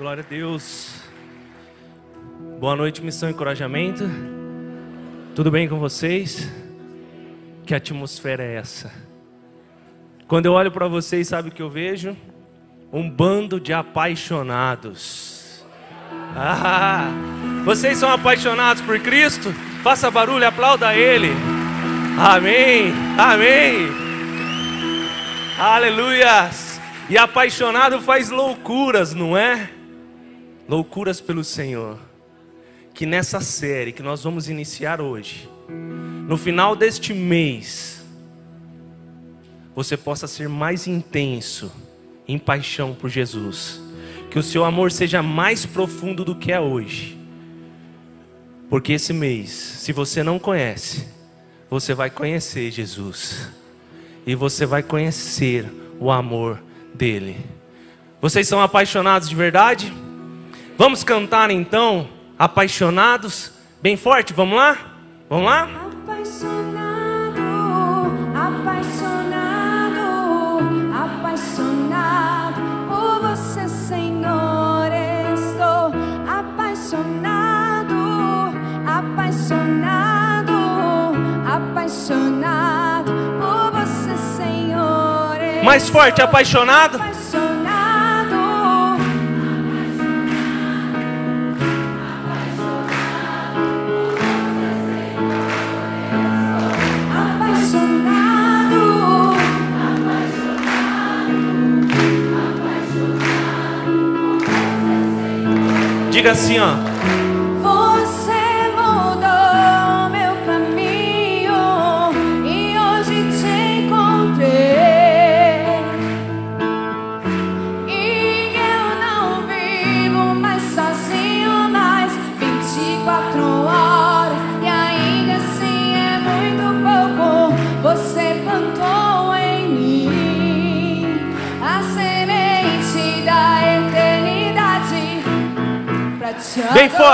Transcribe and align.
Glória 0.00 0.24
a 0.26 0.26
Deus. 0.26 0.94
Boa 2.58 2.74
noite, 2.74 3.02
missão 3.02 3.28
e 3.28 3.32
encorajamento. 3.32 4.04
Tudo 5.34 5.50
bem 5.50 5.68
com 5.68 5.78
vocês? 5.78 6.50
Que 7.66 7.74
atmosfera 7.74 8.42
é 8.42 8.54
essa? 8.54 8.90
Quando 10.26 10.46
eu 10.46 10.54
olho 10.54 10.72
para 10.72 10.88
vocês, 10.88 11.28
sabe 11.28 11.50
o 11.50 11.52
que 11.52 11.60
eu 11.60 11.68
vejo? 11.68 12.16
Um 12.90 13.10
bando 13.10 13.60
de 13.60 13.74
apaixonados. 13.74 15.66
Ah, 16.34 17.10
vocês 17.66 17.98
são 17.98 18.10
apaixonados 18.10 18.82
por 18.82 18.98
Cristo? 19.00 19.52
Faça 19.82 20.10
barulho, 20.10 20.48
aplauda 20.48 20.96
Ele. 20.96 21.28
Amém, 22.18 22.90
amém. 23.18 23.86
Aleluias. 25.58 26.80
E 27.10 27.18
apaixonado 27.18 28.00
faz 28.00 28.30
loucuras, 28.30 29.12
não 29.12 29.36
é? 29.36 29.68
Loucuras 30.70 31.20
pelo 31.20 31.42
Senhor. 31.42 31.98
Que 32.94 33.04
nessa 33.04 33.40
série 33.40 33.90
que 33.90 34.04
nós 34.04 34.22
vamos 34.22 34.48
iniciar 34.48 35.00
hoje, 35.00 35.48
no 36.28 36.36
final 36.36 36.76
deste 36.76 37.12
mês, 37.12 38.04
você 39.74 39.96
possa 39.96 40.28
ser 40.28 40.48
mais 40.48 40.86
intenso 40.86 41.72
em 42.26 42.38
paixão 42.38 42.94
por 42.94 43.10
Jesus. 43.10 43.80
Que 44.30 44.38
o 44.38 44.42
seu 44.44 44.64
amor 44.64 44.92
seja 44.92 45.20
mais 45.24 45.66
profundo 45.66 46.24
do 46.24 46.36
que 46.36 46.52
é 46.52 46.60
hoje. 46.60 47.18
Porque 48.68 48.92
esse 48.92 49.12
mês, 49.12 49.50
se 49.50 49.92
você 49.92 50.22
não 50.22 50.38
conhece, 50.38 51.08
você 51.68 51.94
vai 51.94 52.10
conhecer 52.10 52.70
Jesus. 52.70 53.50
E 54.24 54.36
você 54.36 54.64
vai 54.66 54.84
conhecer 54.84 55.66
o 55.98 56.12
amor 56.12 56.62
dele. 56.94 57.44
Vocês 58.20 58.46
são 58.46 58.60
apaixonados 58.60 59.28
de 59.28 59.34
verdade? 59.34 59.92
Vamos 60.80 61.04
cantar 61.04 61.50
então, 61.50 62.08
apaixonados, 62.38 63.52
bem 63.82 63.98
forte, 63.98 64.32
vamos 64.32 64.56
lá? 64.56 64.78
Vamos 65.28 65.44
lá? 65.44 65.68
Apaixonado, 66.04 67.42
apaixonado, 68.34 70.00
apaixonado 71.04 72.62
por 72.88 73.20
você, 73.28 73.68
Senhor. 73.68 74.90
Estou 75.34 75.92
apaixonado, 76.26 77.94
apaixonado, 78.86 80.54
apaixonado 81.46 83.12
por 83.38 83.70
você, 83.72 84.16
Senhor. 84.34 85.62
Mais 85.62 85.90
forte, 85.90 86.22
apaixonado. 86.22 86.98
Diga 106.20 106.32
assim, 106.32 106.58
ó. 106.58 106.89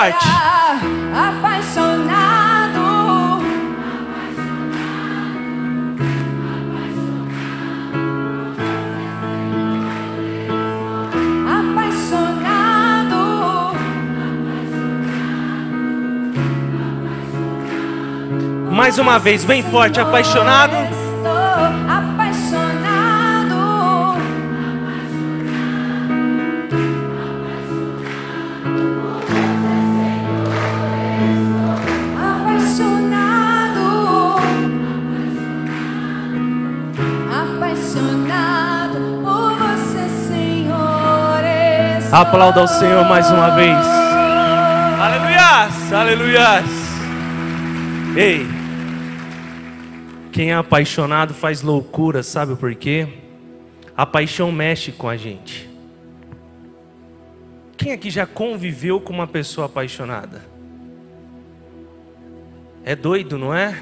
Forte. 0.06 0.28
Apaixonado. 1.14 2.86
Apaixonado. 11.48 13.16
Mais 18.70 18.98
uma 18.98 19.18
vez, 19.18 19.44
bem 19.44 19.62
forte, 19.64 19.98
apaixonado. 19.98 20.85
Aplauda 42.16 42.62
ao 42.62 42.66
Senhor 42.66 43.04
mais 43.04 43.30
uma 43.30 43.50
vez. 43.50 43.76
Aleluias, 44.98 45.92
aleluias. 45.92 46.64
Ei, 48.16 48.46
quem 50.32 50.50
é 50.50 50.54
apaixonado 50.54 51.34
faz 51.34 51.60
loucura, 51.60 52.22
sabe 52.22 52.56
por 52.56 52.74
quê? 52.74 53.06
A 53.94 54.06
paixão 54.06 54.50
mexe 54.50 54.92
com 54.92 55.10
a 55.10 55.16
gente. 55.18 55.68
Quem 57.76 57.92
aqui 57.92 58.08
já 58.08 58.24
conviveu 58.24 58.98
com 58.98 59.12
uma 59.12 59.26
pessoa 59.26 59.66
apaixonada? 59.66 60.42
É 62.82 62.96
doido, 62.96 63.36
não 63.36 63.54
é? 63.54 63.78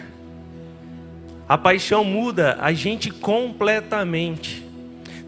A 1.48 1.56
paixão 1.56 2.02
muda 2.02 2.58
a 2.60 2.72
gente 2.72 3.12
completamente. 3.12 4.66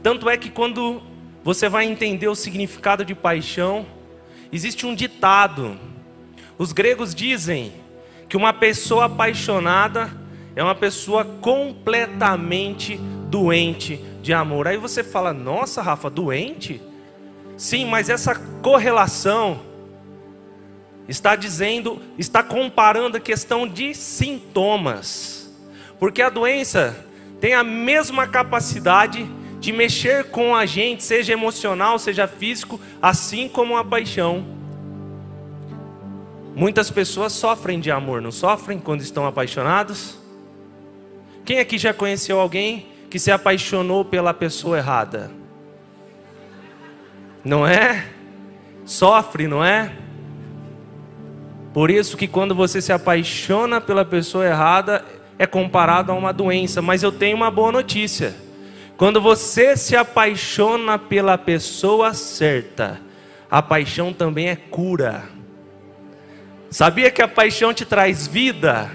Tanto 0.02 0.28
é 0.28 0.36
que 0.36 0.50
quando 0.50 1.00
você 1.46 1.68
vai 1.68 1.84
entender 1.84 2.26
o 2.26 2.34
significado 2.34 3.04
de 3.04 3.14
paixão, 3.14 3.86
existe 4.52 4.84
um 4.84 4.96
ditado. 4.96 5.78
Os 6.58 6.72
gregos 6.72 7.14
dizem 7.14 7.72
que 8.28 8.36
uma 8.36 8.52
pessoa 8.52 9.04
apaixonada 9.04 10.10
é 10.56 10.64
uma 10.64 10.74
pessoa 10.74 11.24
completamente 11.24 12.96
doente 13.30 14.04
de 14.20 14.32
amor. 14.32 14.66
Aí 14.66 14.76
você 14.76 15.04
fala: 15.04 15.32
"Nossa, 15.32 15.80
Rafa, 15.80 16.10
doente?" 16.10 16.82
Sim, 17.56 17.84
mas 17.84 18.08
essa 18.08 18.34
correlação 18.60 19.60
está 21.06 21.36
dizendo, 21.36 22.02
está 22.18 22.42
comparando 22.42 23.18
a 23.18 23.20
questão 23.20 23.68
de 23.68 23.94
sintomas. 23.94 25.48
Porque 26.00 26.22
a 26.22 26.28
doença 26.28 27.06
tem 27.40 27.54
a 27.54 27.62
mesma 27.62 28.26
capacidade 28.26 29.30
de 29.66 29.72
mexer 29.72 30.26
com 30.26 30.54
a 30.54 30.64
gente, 30.64 31.02
seja 31.02 31.32
emocional, 31.32 31.98
seja 31.98 32.28
físico, 32.28 32.80
assim 33.02 33.48
como 33.48 33.76
a 33.76 33.84
paixão. 33.84 34.46
Muitas 36.54 36.88
pessoas 36.88 37.32
sofrem 37.32 37.80
de 37.80 37.90
amor, 37.90 38.22
não 38.22 38.30
sofrem 38.30 38.78
quando 38.78 39.00
estão 39.00 39.26
apaixonados? 39.26 40.20
Quem 41.44 41.58
aqui 41.58 41.78
já 41.78 41.92
conheceu 41.92 42.38
alguém 42.38 42.86
que 43.10 43.18
se 43.18 43.32
apaixonou 43.32 44.04
pela 44.04 44.32
pessoa 44.32 44.78
errada? 44.78 45.32
Não 47.44 47.66
é? 47.66 48.06
Sofre, 48.84 49.48
não 49.48 49.64
é? 49.64 49.90
Por 51.74 51.90
isso 51.90 52.16
que 52.16 52.28
quando 52.28 52.54
você 52.54 52.80
se 52.80 52.92
apaixona 52.92 53.80
pela 53.80 54.04
pessoa 54.04 54.46
errada, 54.46 55.04
é 55.36 55.44
comparado 55.44 56.12
a 56.12 56.14
uma 56.14 56.32
doença. 56.32 56.80
Mas 56.80 57.02
eu 57.02 57.10
tenho 57.10 57.36
uma 57.36 57.50
boa 57.50 57.72
notícia. 57.72 58.45
Quando 58.96 59.20
você 59.20 59.76
se 59.76 59.94
apaixona 59.94 60.98
pela 60.98 61.36
pessoa 61.36 62.14
certa, 62.14 63.00
a 63.50 63.60
paixão 63.60 64.12
também 64.12 64.48
é 64.48 64.56
cura. 64.56 65.24
Sabia 66.70 67.10
que 67.10 67.20
a 67.20 67.28
paixão 67.28 67.74
te 67.74 67.84
traz 67.84 68.26
vida? 68.26 68.90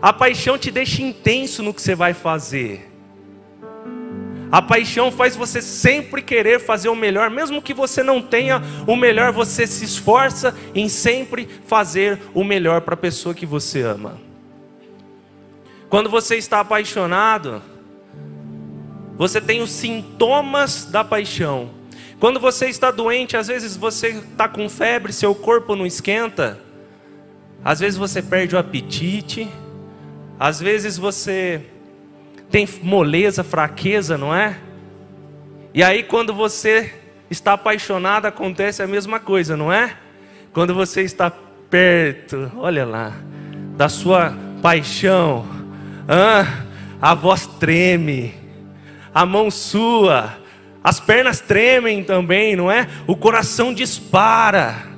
A 0.00 0.12
paixão 0.12 0.56
te 0.56 0.70
deixa 0.70 1.02
intenso 1.02 1.62
no 1.62 1.74
que 1.74 1.82
você 1.82 1.94
vai 1.94 2.14
fazer. 2.14 2.88
A 4.50 4.62
paixão 4.62 5.10
faz 5.10 5.34
você 5.34 5.62
sempre 5.62 6.22
querer 6.22 6.60
fazer 6.60 6.88
o 6.88 6.94
melhor, 6.94 7.30
mesmo 7.30 7.62
que 7.62 7.72
você 7.72 8.02
não 8.02 8.20
tenha 8.20 8.62
o 8.86 8.94
melhor, 8.94 9.32
você 9.32 9.66
se 9.66 9.84
esforça 9.84 10.54
em 10.74 10.88
sempre 10.88 11.48
fazer 11.66 12.20
o 12.34 12.44
melhor 12.44 12.82
para 12.82 12.94
a 12.94 12.98
pessoa 12.98 13.34
que 13.34 13.46
você 13.46 13.80
ama. 13.80 14.20
Quando 15.88 16.10
você 16.10 16.36
está 16.36 16.60
apaixonado, 16.60 17.62
você 19.16 19.40
tem 19.40 19.62
os 19.62 19.70
sintomas 19.70 20.84
da 20.86 21.04
paixão. 21.04 21.70
Quando 22.18 22.38
você 22.38 22.66
está 22.68 22.90
doente, 22.90 23.36
às 23.36 23.48
vezes 23.48 23.76
você 23.76 24.08
está 24.10 24.48
com 24.48 24.68
febre, 24.68 25.12
seu 25.12 25.34
corpo 25.34 25.74
não 25.74 25.84
esquenta. 25.84 26.58
Às 27.64 27.80
vezes 27.80 27.98
você 27.98 28.22
perde 28.22 28.54
o 28.54 28.58
apetite. 28.58 29.48
Às 30.38 30.60
vezes 30.60 30.96
você 30.96 31.62
tem 32.50 32.68
moleza, 32.82 33.42
fraqueza, 33.42 34.18
não 34.18 34.34
é? 34.34 34.58
E 35.74 35.82
aí, 35.82 36.02
quando 36.02 36.34
você 36.34 36.92
está 37.30 37.54
apaixonado, 37.54 38.26
acontece 38.26 38.82
a 38.82 38.86
mesma 38.86 39.18
coisa, 39.18 39.56
não 39.56 39.72
é? 39.72 39.96
Quando 40.52 40.74
você 40.74 41.00
está 41.00 41.32
perto, 41.70 42.52
olha 42.56 42.84
lá, 42.84 43.12
da 43.74 43.88
sua 43.88 44.34
paixão, 44.60 45.46
ah, 46.06 46.64
a 47.00 47.14
voz 47.14 47.46
treme, 47.46 48.34
a 49.14 49.26
mão 49.26 49.50
sua, 49.50 50.38
as 50.82 50.98
pernas 50.98 51.40
tremem 51.40 52.02
também, 52.02 52.56
não 52.56 52.70
é? 52.70 52.88
O 53.06 53.16
coração 53.16 53.72
dispara. 53.72 54.90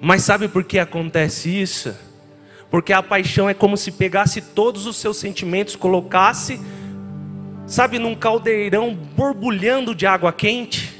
Mas 0.00 0.22
sabe 0.22 0.48
por 0.48 0.64
que 0.64 0.78
acontece 0.78 1.50
isso? 1.50 1.94
Porque 2.70 2.92
a 2.92 3.02
paixão 3.02 3.50
é 3.50 3.54
como 3.54 3.76
se 3.76 3.92
pegasse 3.92 4.40
todos 4.40 4.86
os 4.86 4.96
seus 4.96 5.16
sentimentos, 5.16 5.76
colocasse, 5.76 6.60
sabe, 7.66 7.98
num 7.98 8.14
caldeirão 8.14 8.94
borbulhando 8.94 9.94
de 9.94 10.06
água 10.06 10.32
quente. 10.32 10.98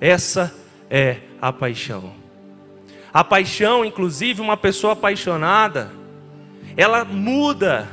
Essa 0.00 0.52
é 0.88 1.18
a 1.40 1.52
paixão. 1.52 2.12
A 3.12 3.22
paixão, 3.22 3.84
inclusive, 3.84 4.40
uma 4.40 4.56
pessoa 4.56 4.94
apaixonada, 4.94 5.92
ela 6.76 7.04
muda. 7.04 7.88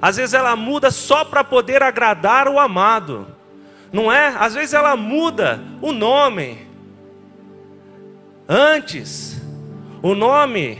Às 0.00 0.16
vezes 0.16 0.34
ela 0.34 0.54
muda 0.54 0.90
só 0.90 1.24
para 1.24 1.42
poder 1.42 1.82
agradar 1.82 2.48
o 2.48 2.58
amado. 2.58 3.26
Não 3.92 4.12
é? 4.12 4.34
Às 4.38 4.54
vezes 4.54 4.74
ela 4.74 4.96
muda 4.96 5.60
o 5.80 5.92
nome. 5.92 6.66
Antes, 8.48 9.40
o 10.02 10.14
nome 10.14 10.78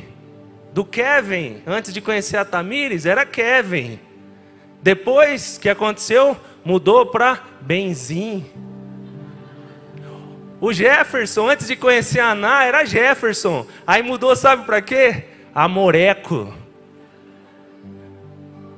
do 0.73 0.85
Kevin, 0.85 1.63
antes 1.67 1.93
de 1.93 2.01
conhecer 2.01 2.37
a 2.37 2.45
Tamires, 2.45 3.07
era 3.07 3.25
Kevin. 3.25 3.99
Depois 4.83 5.59
que 5.59 5.69
aconteceu, 5.69 6.37
mudou 6.65 7.07
para 7.07 7.41
Benzim. 7.61 8.45
O 10.61 10.73
Jefferson, 10.73 11.49
antes 11.51 11.67
de 11.67 11.77
conhecer 11.77 12.21
a 12.21 12.33
Ana, 12.33 12.65
era 12.65 12.85
Jefferson. 12.85 13.67
Aí 13.87 14.03
mudou, 14.03 14.35
sabe 14.37 14.65
para 14.65 14.81
quê? 14.81 15.25
Amoreco. 15.55 16.53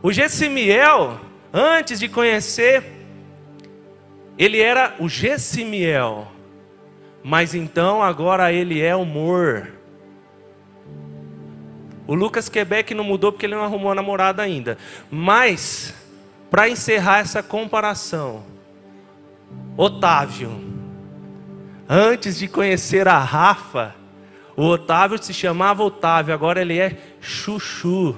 O 0.03 0.13
Gessimiel, 0.13 1.21
antes 1.53 1.99
de 1.99 2.09
conhecer, 2.09 2.85
ele 4.39 4.61
era 4.61 4.95
o 5.01 5.09
Gessimiel. 5.09 6.29
Mas 7.23 7.55
então 7.55 8.03
agora 8.03 8.53
ele 8.53 8.81
é 8.81 8.95
o 8.95 9.05
Mor. 9.05 9.73
O 12.07 12.15
Lucas 12.15 12.49
Quebec 12.49 12.95
não 12.95 13.05
mudou 13.05 13.33
porque 13.33 13.45
ele 13.45 13.55
não 13.55 13.65
arrumou 13.65 13.91
a 13.91 13.95
namorada 13.95 14.41
ainda. 14.43 14.79
Mas, 15.11 15.93
para 16.51 16.69
encerrar 16.69 17.19
essa 17.19 17.43
comparação, 17.43 18.45
Otávio, 19.77 20.51
antes 21.89 22.39
de 22.39 22.49
conhecer 22.49 23.07
a 23.09 23.19
Rafa, 23.19 23.95
o 24.57 24.65
Otávio 24.65 25.23
se 25.23 25.35
chamava 25.35 25.83
Otávio, 25.83 26.33
agora 26.33 26.63
ele 26.63 26.79
é 26.79 26.97
Chuchu. 27.21 28.17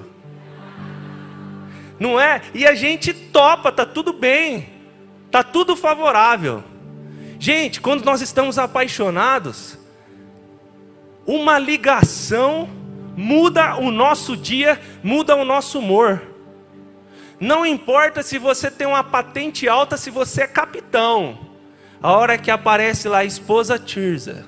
Não 2.01 2.19
é? 2.19 2.41
E 2.51 2.65
a 2.65 2.73
gente 2.73 3.13
topa, 3.13 3.71
tá 3.71 3.85
tudo 3.85 4.11
bem, 4.11 4.67
tá 5.29 5.43
tudo 5.43 5.75
favorável. 5.75 6.63
Gente, 7.37 7.79
quando 7.79 8.03
nós 8.03 8.21
estamos 8.21 8.57
apaixonados, 8.57 9.77
uma 11.27 11.59
ligação 11.59 12.67
muda 13.15 13.75
o 13.75 13.91
nosso 13.91 14.35
dia, 14.35 14.81
muda 15.03 15.35
o 15.35 15.45
nosso 15.45 15.77
humor. 15.77 16.23
Não 17.39 17.63
importa 17.63 18.23
se 18.23 18.39
você 18.39 18.71
tem 18.71 18.87
uma 18.87 19.03
patente 19.03 19.69
alta, 19.69 19.95
se 19.95 20.09
você 20.09 20.41
é 20.41 20.47
capitão. 20.47 21.37
A 22.01 22.13
hora 22.13 22.35
que 22.35 22.49
aparece 22.49 23.07
lá 23.07 23.19
a 23.19 23.25
esposa 23.25 23.77
Tirza. 23.77 24.43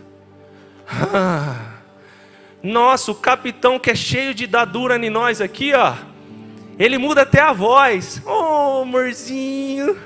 nossa, 2.63 3.11
o 3.11 3.15
capitão 3.15 3.77
que 3.77 3.91
é 3.91 3.95
cheio 3.95 4.33
de 4.33 4.47
dadura 4.47 4.95
em 4.97 5.11
nós 5.11 5.39
aqui, 5.39 5.71
ó. 5.75 6.12
Ele 6.77 6.97
muda 6.97 7.21
até 7.21 7.39
a 7.39 7.53
voz. 7.53 8.21
Oh, 8.25 8.81
amorzinho. 8.81 9.97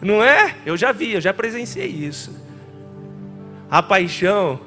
Não 0.00 0.22
é? 0.22 0.56
Eu 0.64 0.76
já 0.76 0.92
vi, 0.92 1.12
eu 1.12 1.20
já 1.20 1.32
presenciei 1.32 1.88
isso. 1.88 2.34
A 3.70 3.82
paixão, 3.82 4.60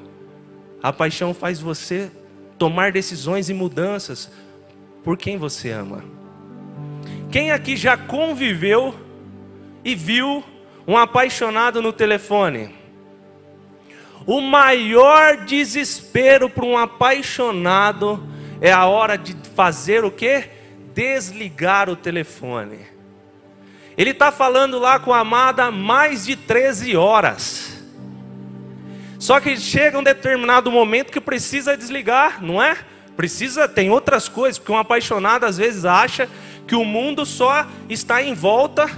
a 0.82 0.94
paixão 0.94 1.34
faz 1.34 1.60
você 1.60 2.12
tomar 2.58 2.92
decisões 2.92 3.50
e 3.50 3.54
mudanças 3.54 4.32
por 5.04 5.18
quem 5.18 5.38
você 5.38 5.72
ama. 5.72 6.04
Quem 7.32 7.52
aqui 7.52 7.76
já 7.76 7.98
conviveu 7.98 8.96
e 9.84 9.96
viu 9.96 10.44
um 10.88 10.98
apaixonado 10.98 11.82
no 11.82 11.92
telefone? 11.92 12.74
O 14.26 14.40
maior 14.40 15.38
desespero 15.38 16.50
para 16.50 16.66
um 16.66 16.78
apaixonado 16.78 18.24
é 18.62 18.72
a 18.72 18.86
hora 18.86 19.18
de 19.18 19.36
fazer 19.56 20.06
o 20.06 20.12
que? 20.12 20.48
Desligar 20.94 21.90
o 21.90 21.96
telefone. 21.96 22.80
Ele 23.98 24.12
está 24.12 24.32
falando 24.32 24.80
lá 24.80 25.00
com 25.00 25.14
a 25.14 25.20
amada 25.20 25.72
mais 25.72 26.26
de 26.26 26.36
13 26.36 26.96
horas. 26.96 27.82
Só 29.20 29.40
que 29.40 29.56
chega 29.56 29.98
um 29.98 30.04
determinado 30.04 30.72
momento 30.72 31.12
que 31.12 31.22
precisa 31.22 31.78
desligar, 31.78 32.44
não 32.44 32.62
é? 32.62 32.78
Precisa, 33.16 33.68
tem 33.70 33.90
outras 33.90 34.28
coisas, 34.28 34.58
porque 34.58 34.72
um 34.72 34.78
apaixonado 34.78 35.46
às 35.46 35.58
vezes 35.58 35.86
acha 35.86 36.28
que 36.68 36.76
o 36.76 36.84
mundo 36.84 37.26
só 37.26 37.68
está 37.88 38.22
em 38.22 38.34
volta 38.34 38.90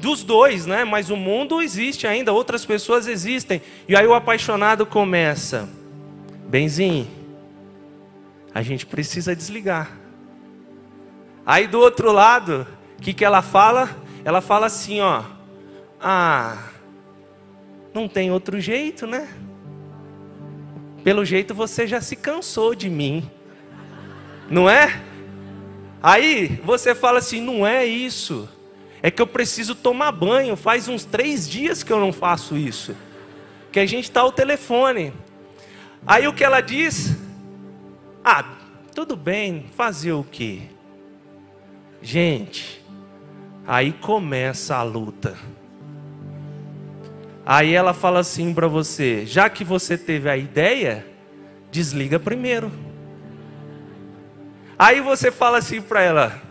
dos 0.00 0.24
dois, 0.24 0.66
né? 0.66 0.84
Mas 0.84 1.10
o 1.10 1.16
mundo 1.16 1.62
existe 1.62 2.06
ainda, 2.06 2.32
outras 2.32 2.64
pessoas 2.64 3.06
existem. 3.06 3.62
E 3.86 3.94
aí 3.94 4.06
o 4.06 4.14
apaixonado 4.14 4.84
começa: 4.84 5.68
Benzinho, 6.48 7.06
a 8.54 8.62
gente 8.62 8.84
precisa 8.84 9.36
desligar. 9.36 10.01
Aí 11.44 11.66
do 11.66 11.80
outro 11.80 12.12
lado, 12.12 12.66
o 12.98 13.02
que, 13.02 13.12
que 13.12 13.24
ela 13.24 13.42
fala? 13.42 13.90
Ela 14.24 14.40
fala 14.40 14.66
assim: 14.66 15.00
ó, 15.00 15.24
ah, 16.00 16.56
não 17.92 18.08
tem 18.08 18.30
outro 18.30 18.60
jeito, 18.60 19.06
né? 19.06 19.28
Pelo 21.02 21.24
jeito 21.24 21.52
você 21.52 21.86
já 21.86 22.00
se 22.00 22.14
cansou 22.14 22.74
de 22.74 22.88
mim, 22.88 23.28
não 24.48 24.70
é? 24.70 25.02
Aí 26.00 26.60
você 26.64 26.94
fala 26.94 27.18
assim: 27.18 27.40
não 27.40 27.66
é 27.66 27.84
isso, 27.84 28.48
é 29.02 29.10
que 29.10 29.20
eu 29.20 29.26
preciso 29.26 29.74
tomar 29.74 30.12
banho. 30.12 30.54
Faz 30.56 30.86
uns 30.86 31.04
três 31.04 31.48
dias 31.48 31.82
que 31.82 31.92
eu 31.92 31.98
não 31.98 32.12
faço 32.12 32.56
isso, 32.56 32.96
que 33.72 33.80
a 33.80 33.86
gente 33.86 34.04
está 34.04 34.20
ao 34.20 34.30
telefone. 34.30 35.12
Aí 36.06 36.26
o 36.28 36.32
que 36.32 36.44
ela 36.44 36.60
diz? 36.60 37.16
Ah, 38.24 38.44
tudo 38.94 39.16
bem, 39.16 39.66
fazer 39.74 40.12
o 40.12 40.22
quê? 40.22 40.71
Gente, 42.02 42.84
aí 43.64 43.92
começa 43.92 44.74
a 44.76 44.82
luta. 44.82 45.36
Aí 47.46 47.72
ela 47.72 47.94
fala 47.94 48.18
assim 48.18 48.52
para 48.52 48.66
você: 48.66 49.24
já 49.24 49.48
que 49.48 49.62
você 49.62 49.96
teve 49.96 50.28
a 50.28 50.36
ideia, 50.36 51.06
desliga 51.70 52.18
primeiro. 52.18 52.72
Aí 54.76 55.00
você 55.00 55.30
fala 55.30 55.58
assim 55.58 55.80
para 55.80 56.02
ela: 56.02 56.42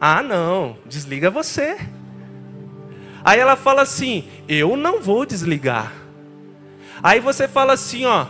ah, 0.00 0.20
não, 0.20 0.76
desliga 0.84 1.30
você. 1.30 1.78
Aí 3.24 3.38
ela 3.38 3.54
fala 3.54 3.82
assim: 3.82 4.28
eu 4.48 4.76
não 4.76 5.00
vou 5.00 5.24
desligar. 5.24 5.92
Aí 7.00 7.20
você 7.20 7.46
fala 7.46 7.74
assim: 7.74 8.04
ó, 8.04 8.26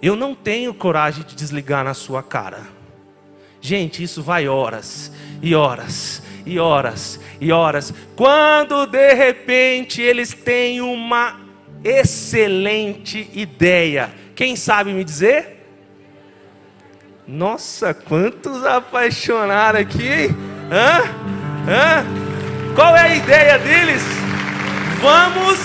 eu 0.00 0.16
não 0.16 0.34
tenho 0.34 0.72
coragem 0.72 1.24
de 1.24 1.34
desligar 1.34 1.84
na 1.84 1.92
sua 1.92 2.22
cara. 2.22 2.79
Gente, 3.60 4.02
isso 4.02 4.22
vai 4.22 4.48
horas 4.48 5.12
e 5.42 5.54
horas 5.54 6.22
e 6.46 6.58
horas 6.58 7.20
e 7.40 7.52
horas. 7.52 7.92
Quando 8.16 8.86
de 8.86 9.14
repente 9.14 10.00
eles 10.00 10.32
têm 10.32 10.80
uma 10.80 11.40
excelente 11.84 13.28
ideia. 13.32 14.10
Quem 14.34 14.56
sabe 14.56 14.92
me 14.92 15.04
dizer? 15.04 15.58
Nossa, 17.26 17.94
quantos 17.94 18.64
apaixonaram 18.64 19.80
aqui? 19.80 20.28
Hã? 20.70 21.02
Hã? 21.68 22.04
Qual 22.74 22.96
é 22.96 23.00
a 23.00 23.16
ideia 23.16 23.58
deles? 23.58 24.02
Vamos 25.00 25.58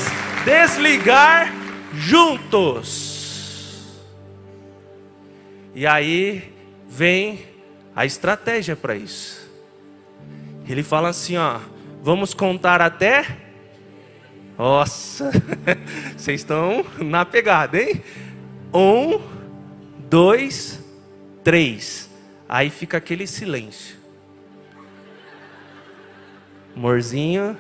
desligar 0.46 1.52
juntos. 1.94 3.16
E 5.74 5.86
aí 5.88 6.54
vem 6.88 7.55
a 7.96 8.06
estratégia 8.06 8.76
para 8.76 8.96
isso. 8.96 9.50
Ele 10.68 10.84
fala 10.84 11.10
assim, 11.10 11.38
ó, 11.38 11.60
vamos 12.02 12.34
contar 12.34 12.82
até 12.82 13.26
Nossa, 14.58 15.32
vocês 16.16 16.42
estão 16.42 16.86
na 16.98 17.26
pegada, 17.26 17.82
hein? 17.82 18.04
Um, 18.74 19.22
dois, 20.10 20.84
três. 21.44 22.10
Aí 22.48 22.70
fica 22.70 22.98
aquele 22.98 23.28
silêncio. 23.28 23.96
Amorzinho. 26.76 27.58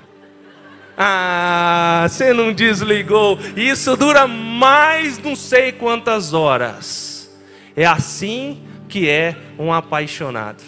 Ah, 0.98 2.06
você 2.08 2.34
não 2.34 2.54
desligou. 2.54 3.38
Isso 3.56 3.96
dura 3.98 4.28
mais 4.28 5.18
não 5.18 5.36
sei 5.36 5.72
quantas 5.72 6.34
horas. 6.34 7.30
É 7.76 7.86
assim 7.86 8.62
que 8.88 9.10
é 9.10 9.36
um 9.58 9.72
apaixonado. 9.72 10.64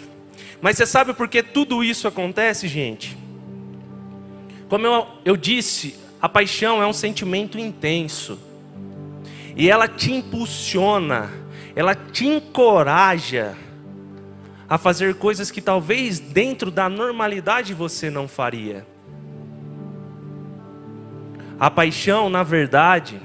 Mas 0.60 0.76
você 0.76 0.86
sabe 0.86 1.14
por 1.14 1.28
que 1.28 1.42
tudo 1.42 1.84
isso 1.84 2.08
acontece, 2.08 2.66
gente? 2.66 3.16
Como 4.68 4.86
eu, 4.86 5.06
eu 5.24 5.36
disse, 5.36 5.94
a 6.20 6.28
paixão 6.28 6.82
é 6.82 6.86
um 6.86 6.92
sentimento 6.92 7.58
intenso. 7.58 8.38
E 9.56 9.70
ela 9.70 9.88
te 9.88 10.12
impulsiona, 10.12 11.30
ela 11.74 11.94
te 11.94 12.26
encoraja 12.26 13.56
a 14.68 14.76
fazer 14.76 15.14
coisas 15.14 15.50
que 15.50 15.60
talvez 15.60 16.20
dentro 16.20 16.70
da 16.70 16.88
normalidade 16.88 17.72
você 17.72 18.10
não 18.10 18.28
faria. 18.28 18.86
A 21.58 21.70
paixão, 21.70 22.28
na 22.28 22.42
verdade, 22.42 23.20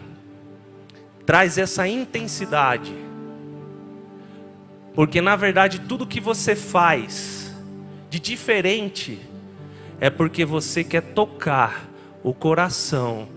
traz 1.25 1.57
essa 1.57 1.87
intensidade. 1.87 2.93
Porque 4.95 5.21
na 5.21 5.35
verdade 5.35 5.81
tudo 5.81 6.05
que 6.05 6.19
você 6.19 6.55
faz 6.55 7.53
de 8.09 8.19
diferente 8.19 9.19
é 9.99 10.09
porque 10.09 10.45
você 10.45 10.83
quer 10.83 11.01
tocar 11.01 11.89
o 12.23 12.33
coração 12.33 13.27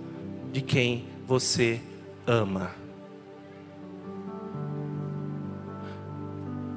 de 0.52 0.60
quem 0.60 1.06
você 1.26 1.80
ama. 2.26 2.70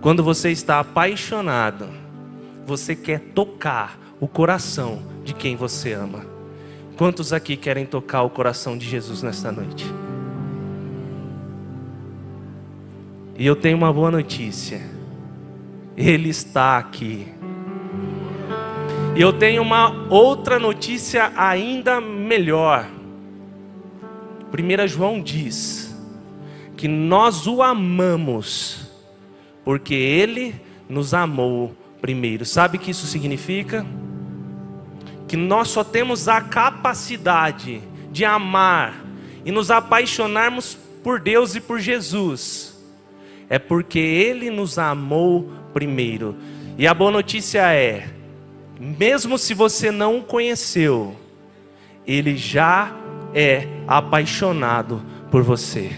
Quando 0.02 0.24
você 0.24 0.50
está 0.50 0.80
apaixonado, 0.80 1.90
você 2.66 2.96
quer 2.96 3.20
tocar 3.20 4.00
o 4.20 4.28
coração 4.28 5.02
de 5.26 5.34
quem 5.34 5.56
você 5.56 5.92
ama. 5.92 6.26
Quantos 6.98 7.34
aqui 7.34 7.58
querem 7.58 7.86
tocar 7.86 8.24
o 8.24 8.30
coração 8.30 8.78
de 8.78 8.88
Jesus 8.88 9.24
nesta 9.24 9.52
noite? 9.52 9.86
E 13.40 13.46
eu 13.46 13.56
tenho 13.56 13.78
uma 13.78 13.94
boa 13.94 14.12
notícia. 14.12 14.82
Ele 15.96 16.28
está 16.28 16.78
aqui. 16.78 17.26
E 19.16 19.22
eu 19.22 19.32
tenho 19.32 19.62
uma 19.62 20.10
outra 20.10 20.60
notícia 20.60 21.32
ainda 21.38 22.02
melhor. 22.02 22.86
1 24.52 24.88
João 24.90 25.22
diz 25.22 25.98
que 26.76 26.86
nós 26.90 27.48
o 27.48 27.64
amamos, 27.64 28.92
porque 29.64 29.94
ele 29.94 30.54
nos 30.90 31.14
amou 31.14 31.74
primeiro. 32.02 32.46
Sabe 32.46 32.76
o 32.76 32.80
que 32.82 32.92
isso 32.92 33.08
significa? 33.08 33.86
Que 35.30 35.38
nós 35.38 35.70
só 35.70 35.82
temos 35.82 36.28
a 36.28 36.42
capacidade 36.42 37.82
de 38.12 38.26
amar 38.26 39.02
e 39.46 39.52
nos 39.52 39.72
apaixonarmos 39.72 40.78
por 41.02 41.22
Deus 41.22 41.56
e 41.56 41.62
por 41.62 41.80
Jesus, 41.80 42.69
é 43.50 43.58
porque 43.58 44.00
Ele 44.00 44.50
nos 44.50 44.78
amou 44.78 45.52
primeiro. 45.74 46.36
E 46.78 46.88
a 46.88 46.94
boa 46.94 47.12
notícia 47.12 47.74
é 47.74 48.08
mesmo 48.80 49.38
se 49.38 49.54
você 49.54 49.92
não 49.92 50.20
o 50.20 50.24
conheceu, 50.24 51.14
ele 52.08 52.38
já 52.38 52.96
é 53.34 53.68
apaixonado 53.86 55.04
por 55.30 55.44
você. 55.44 55.92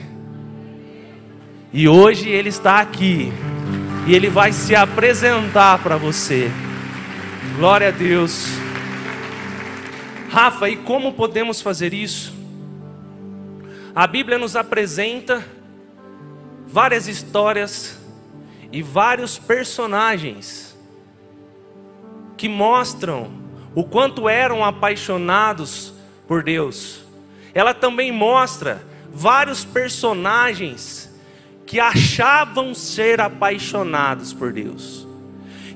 E 1.72 1.88
hoje 1.88 2.28
ele 2.28 2.50
está 2.50 2.80
aqui 2.80 3.32
e 4.08 4.16
ele 4.16 4.30
vai 4.30 4.52
se 4.52 4.76
apresentar 4.76 5.78
para 5.84 5.96
você. 5.96 6.52
Glória 7.56 7.90
a 7.90 7.92
Deus. 7.92 8.48
Rafa, 10.30 10.68
e 10.68 10.78
como 10.78 11.14
podemos 11.14 11.62
fazer 11.62 11.94
isso? 11.94 12.34
A 13.94 14.08
Bíblia 14.08 14.40
nos 14.40 14.56
apresenta 14.56 15.46
várias 16.72 17.08
histórias 17.08 18.00
e 18.72 18.82
vários 18.82 19.38
personagens 19.38 20.78
que 22.38 22.48
mostram 22.48 23.30
o 23.76 23.84
quanto 23.84 24.30
eram 24.30 24.64
apaixonados 24.64 25.94
por 26.28 26.42
Deus. 26.42 27.04
Ela 27.54 27.74
também 27.74 28.12
mostra 28.12 28.82
vários 29.14 29.66
personagens 29.66 31.14
que 31.66 31.78
achavam 31.78 32.74
ser 32.74 33.20
apaixonados 33.20 34.32
por 34.32 34.54
Deus. 34.54 35.06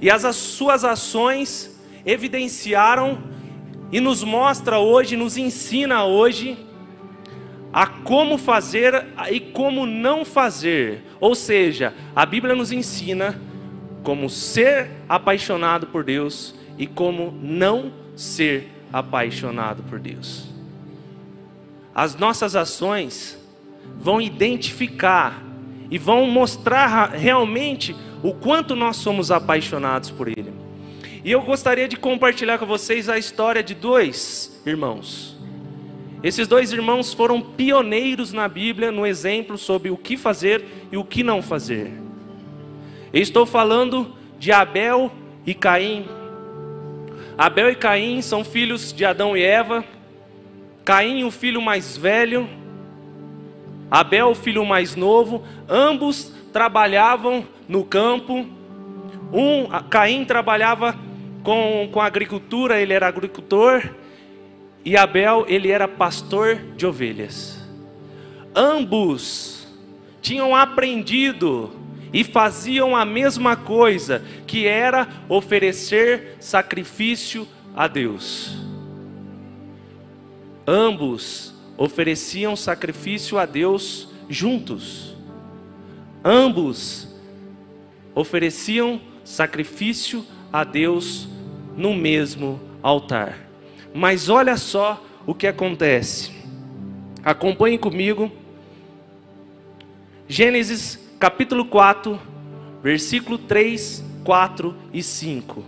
E 0.02 0.10
as, 0.10 0.24
as 0.24 0.38
suas 0.38 0.86
ações 0.86 1.78
evidenciaram 2.06 3.22
e 3.92 4.00
nos 4.00 4.24
mostra 4.24 4.80
hoje, 4.80 5.18
nos 5.18 5.36
ensina 5.36 6.06
hoje 6.06 6.65
a 7.76 7.86
como 7.86 8.38
fazer 8.38 9.06
e 9.30 9.42
como 9.42 9.86
não 9.86 10.24
fazer. 10.24 11.04
Ou 11.20 11.36
seja, 11.36 11.94
a 12.16 12.26
Bíblia 12.26 12.56
nos 12.56 12.72
ensina 12.72 13.38
como 14.02 14.30
ser 14.30 14.92
apaixonado 15.10 15.88
por 15.88 16.02
Deus 16.02 16.56
e 16.78 16.88
como 16.88 17.38
não 17.44 17.92
ser 18.16 18.72
apaixonado 18.94 19.84
por 19.84 20.00
Deus. 20.00 20.48
As 21.94 22.16
nossas 22.16 22.56
ações 22.56 23.38
vão 24.00 24.22
identificar 24.22 25.44
e 25.92 25.98
vão 25.98 26.28
mostrar 26.28 27.10
realmente 27.10 27.94
o 28.24 28.34
quanto 28.34 28.74
nós 28.74 28.96
somos 28.96 29.32
apaixonados 29.32 30.10
por 30.10 30.30
Ele. 30.30 30.54
E 31.26 31.30
eu 31.30 31.42
gostaria 31.42 31.90
de 31.90 31.98
compartilhar 31.98 32.58
com 32.58 32.66
vocês 32.66 33.10
a 33.10 33.18
história 33.18 33.62
de 33.62 33.76
dois 33.76 34.62
irmãos. 34.66 35.35
Esses 36.24 36.48
dois 36.48 36.72
irmãos 36.72 37.14
foram 37.14 37.42
pioneiros 37.42 38.34
na 38.34 38.48
Bíblia 38.48 38.92
no 38.92 39.06
exemplo 39.06 39.58
sobre 39.58 39.90
o 39.90 39.98
que 39.98 40.18
fazer 40.18 40.66
e 40.92 40.98
o 40.98 41.04
que 41.04 41.24
não 41.24 41.42
fazer. 41.42 41.92
Eu 43.14 43.22
estou 43.22 43.46
falando 43.46 44.14
de 44.40 44.52
Abel 44.52 45.12
e 45.46 45.54
Caim. 45.54 46.06
Abel 47.38 47.70
e 47.70 47.76
Caim 47.76 48.22
são 48.22 48.44
filhos 48.44 48.92
de 48.92 49.06
Adão 49.06 49.38
e 49.38 49.44
Eva. 49.44 49.84
Caim, 50.84 51.24
o 51.24 51.32
filho 51.32 51.62
mais 51.62 51.98
velho, 51.98 52.48
Abel, 53.90 54.30
o 54.30 54.36
filho 54.36 54.66
mais 54.66 54.96
novo, 54.96 55.44
ambos 55.70 56.32
trabalhavam 56.52 57.46
no 57.68 57.84
campo. 57.84 58.46
Um, 59.32 59.68
Caim 59.90 60.26
trabalhava 60.26 60.96
com, 61.44 61.90
com 61.92 62.02
agricultura, 62.02 62.80
ele 62.80 62.94
era 62.94 63.08
agricultor, 63.08 63.84
e 64.86 64.96
Abel, 64.96 65.46
ele 65.48 65.72
era 65.72 65.88
pastor 65.88 66.58
de 66.78 66.86
ovelhas. 66.86 67.60
Ambos 68.54 69.68
tinham 70.22 70.56
aprendido 70.56 71.72
e 72.14 72.24
faziam 72.24 72.96
a 72.96 73.04
mesma 73.04 73.56
coisa, 73.56 74.24
que 74.46 74.68
era 74.68 75.08
oferecer 75.28 76.38
sacrifício 76.40 77.48
a 77.76 77.88
Deus. 77.88 78.56
Ambos 80.68 81.54
ofereciam 81.78 82.56
sacrifício 82.56 83.40
a 83.40 83.46
Deus 83.46 84.08
juntos. 84.30 85.16
Ambos 86.24 87.08
ofereciam 88.14 89.02
sacrifício 89.24 90.26
a 90.54 90.64
Deus 90.64 91.28
no 91.76 91.94
mesmo 91.94 92.62
altar. 92.82 93.46
Mas 93.98 94.28
olha 94.28 94.58
só 94.58 95.02
o 95.26 95.34
que 95.34 95.48
acontece. 95.48 96.30
Acompanhe 97.24 97.78
comigo. 97.78 98.30
Gênesis 100.28 101.00
capítulo 101.18 101.64
4, 101.64 102.20
versículo 102.84 103.38
3, 103.38 104.04
4 104.26 104.76
e 104.92 105.02
5. 105.02 105.64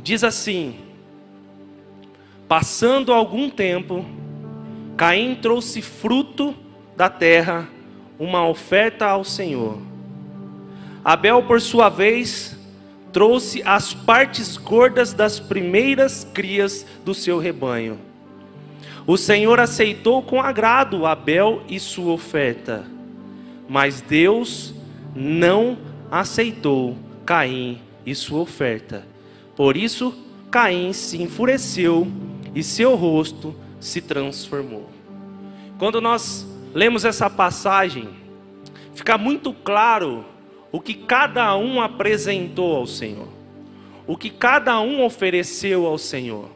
Diz 0.00 0.22
assim: 0.22 0.76
Passando 2.46 3.12
algum 3.12 3.50
tempo, 3.50 4.06
Caim 4.96 5.34
trouxe 5.34 5.82
fruto 5.82 6.54
da 6.96 7.08
terra, 7.08 7.68
uma 8.16 8.46
oferta 8.46 9.06
ao 9.06 9.24
Senhor. 9.24 9.82
Abel, 11.04 11.42
por 11.42 11.60
sua 11.60 11.88
vez, 11.88 12.53
trouxe 13.14 13.62
as 13.64 13.94
partes 13.94 14.58
gordas 14.58 15.14
das 15.14 15.40
primeiras 15.40 16.28
crias 16.34 16.84
do 17.02 17.14
seu 17.14 17.38
rebanho. 17.38 17.98
O 19.06 19.16
Senhor 19.16 19.58
aceitou 19.58 20.22
com 20.22 20.42
agrado 20.42 21.06
Abel 21.06 21.62
e 21.68 21.80
sua 21.80 22.12
oferta 22.12 22.92
mas 23.68 24.00
Deus 24.00 24.74
não 25.14 25.78
aceitou 26.10 26.96
Caim 27.24 27.80
e 28.04 28.14
sua 28.14 28.40
oferta. 28.40 29.06
Por 29.56 29.76
isso, 29.76 30.14
Caim 30.50 30.92
se 30.92 31.22
enfureceu 31.22 32.06
e 32.54 32.62
seu 32.62 32.94
rosto 32.94 33.54
se 33.80 34.00
transformou. 34.00 34.88
Quando 35.78 36.00
nós 36.00 36.46
lemos 36.74 37.04
essa 37.04 37.30
passagem, 37.30 38.08
fica 38.94 39.16
muito 39.16 39.52
claro 39.52 40.24
o 40.74 40.80
que 40.80 40.92
cada 40.92 41.56
um 41.56 41.80
apresentou 41.80 42.74
ao 42.74 42.84
Senhor, 42.84 43.28
o 44.08 44.16
que 44.16 44.28
cada 44.28 44.80
um 44.80 45.04
ofereceu 45.04 45.86
ao 45.86 45.96
Senhor. 45.96 46.50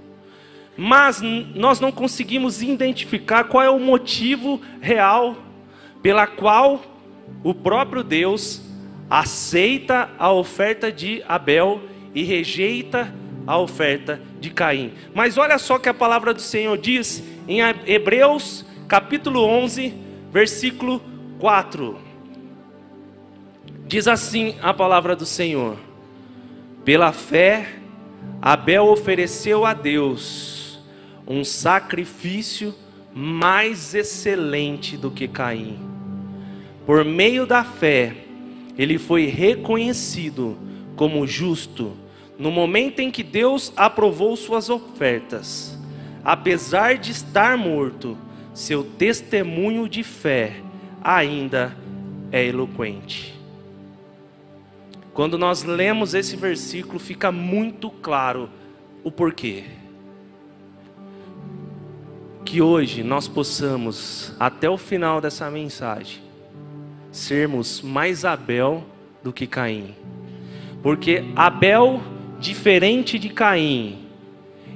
Mas 0.77 1.23
nós 1.23 1.79
não 1.79 1.93
conseguimos 1.93 2.61
identificar 2.61 3.45
qual 3.45 3.63
é 3.63 3.71
o 3.71 3.79
motivo 3.79 4.61
real 4.81 5.37
pela 6.03 6.27
qual 6.27 6.83
o 7.45 7.55
próprio 7.55 8.03
Deus 8.03 8.61
aceita 9.09 10.11
a 10.19 10.33
oferta 10.33 10.91
de 10.91 11.23
Abel 11.29 11.81
e 12.13 12.25
rejeita 12.25 13.15
a 13.47 13.57
oferta 13.57 14.21
de 14.41 14.51
Caim. 14.51 14.95
Mas 15.15 15.39
olha 15.39 15.59
só 15.59 15.79
que 15.79 15.89
a 15.89 15.95
palavra 15.95 16.35
do 16.35 16.43
Senhor 16.43 16.77
diz 16.77 17.23
em 17.47 17.61
Hebreus 17.87 18.67
capítulo 18.89 19.45
11, 19.45 19.95
versículo 20.33 21.01
4. 21.39 22.08
Diz 23.89 24.07
assim 24.07 24.55
a 24.61 24.75
palavra 24.75 25.17
do 25.17 25.25
Senhor: 25.25 25.79
Pela 26.85 27.11
fé, 27.11 27.77
Abel 28.41 28.85
ofereceu 28.87 29.65
a 29.65 29.73
Deus 29.73 30.79
um 31.27 31.43
sacrifício 31.43 32.75
mais 33.15 33.95
excelente 33.95 34.95
do 34.95 35.11
que 35.11 35.27
Caim. 35.27 35.79
Por 36.85 37.03
meio 37.03 37.47
da 37.47 37.65
fé, 37.65 38.15
ele 38.77 38.99
foi 38.99 39.25
reconhecido 39.25 40.59
como 40.95 41.27
justo 41.27 41.97
no 42.39 42.51
momento 42.51 43.01
em 43.01 43.11
que 43.11 43.23
Deus 43.23 43.73
aprovou 43.75 44.37
suas 44.37 44.69
ofertas. 44.69 45.79
Apesar 46.23 46.99
de 46.99 47.11
estar 47.11 47.57
morto, 47.57 48.19
seu 48.53 48.85
testemunho 48.85 49.89
de 49.89 50.03
fé 50.03 50.57
ainda 51.03 51.75
é 52.31 52.45
eloquente. 52.45 53.38
Quando 55.19 55.37
nós 55.37 55.65
lemos 55.65 56.15
esse 56.15 56.37
versículo, 56.37 57.01
fica 57.01 57.33
muito 57.33 57.91
claro 57.91 58.49
o 59.03 59.11
porquê. 59.11 59.65
Que 62.45 62.63
hoje 62.63 63.03
nós 63.03 63.27
possamos, 63.27 64.33
até 64.39 64.71
o 64.71 64.79
final 64.79 65.21
dessa 65.21 65.51
mensagem, 65.51 66.23
sermos 67.11 67.83
mais 67.83 68.25
Abel 68.25 68.85
do 69.21 69.33
que 69.33 69.45
Caim. 69.45 69.93
Porque 70.85 71.25
Abel, 71.35 72.01
diferente 72.39 73.19
de 73.19 73.29
Caim, 73.29 74.07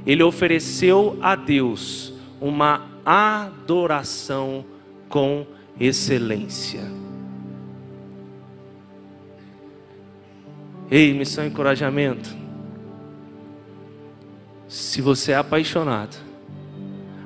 ele 0.04 0.24
ofereceu 0.24 1.16
a 1.22 1.36
Deus 1.36 2.14
uma 2.40 2.90
adoração 3.06 4.64
com 5.08 5.46
excelência. 5.78 6.82
Ei, 10.94 11.14
missão 11.14 11.46
encorajamento. 11.46 12.28
Se 14.68 15.00
você 15.00 15.32
é 15.32 15.36
apaixonado, 15.36 16.18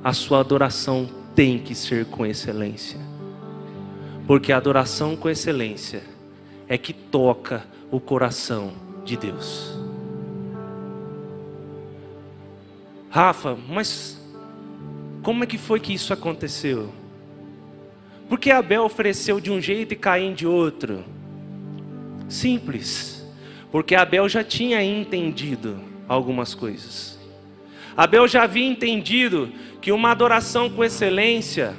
a 0.05 0.13
sua 0.13 0.39
adoração 0.39 1.11
tem 1.35 1.59
que 1.59 1.75
ser 1.75 2.07
com 2.07 2.25
excelência. 2.25 3.01
Porque 4.25 4.53
a 4.53 4.57
adoração 4.59 5.17
com 5.17 5.29
excelência 5.29 6.05
é 6.69 6.79
que 6.79 6.93
toca 6.93 7.65
o 7.91 7.99
coração 7.99 8.73
de 9.05 9.17
Deus. 9.17 9.77
Rafa, 13.11 13.59
mas 13.69 14.17
como 15.25 15.43
é 15.43 15.47
que 15.49 15.59
foi 15.59 15.81
que 15.81 15.93
isso 15.93 16.13
aconteceu? 16.13 16.93
Porque 18.29 18.53
Abel 18.53 18.85
ofereceu 18.85 19.41
de 19.41 19.51
um 19.51 19.61
jeito 19.61 19.93
e 19.93 19.97
Caim 19.97 20.35
de 20.35 20.47
outro? 20.47 21.03
Simples 22.29 23.16
porque 23.77 23.95
Abel 23.95 24.27
já 24.27 24.43
tinha 24.43 24.83
entendido 24.83 25.79
algumas 26.09 26.55
coisas. 26.55 27.19
Abel 27.95 28.27
já 28.27 28.45
havia 28.45 28.67
entendido 28.67 29.53
que 29.83 29.93
uma 29.93 30.13
adoração 30.13 30.71
com 30.71 30.83
excelência, 30.83 31.75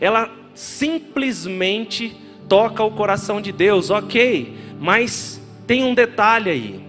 ela 0.00 0.28
simplesmente 0.56 2.16
toca 2.48 2.82
o 2.82 2.90
coração 2.90 3.40
de 3.40 3.52
Deus, 3.52 3.90
ok, 3.90 4.56
mas 4.80 5.40
tem 5.68 5.84
um 5.84 5.94
detalhe 5.94 6.50
aí. 6.50 6.84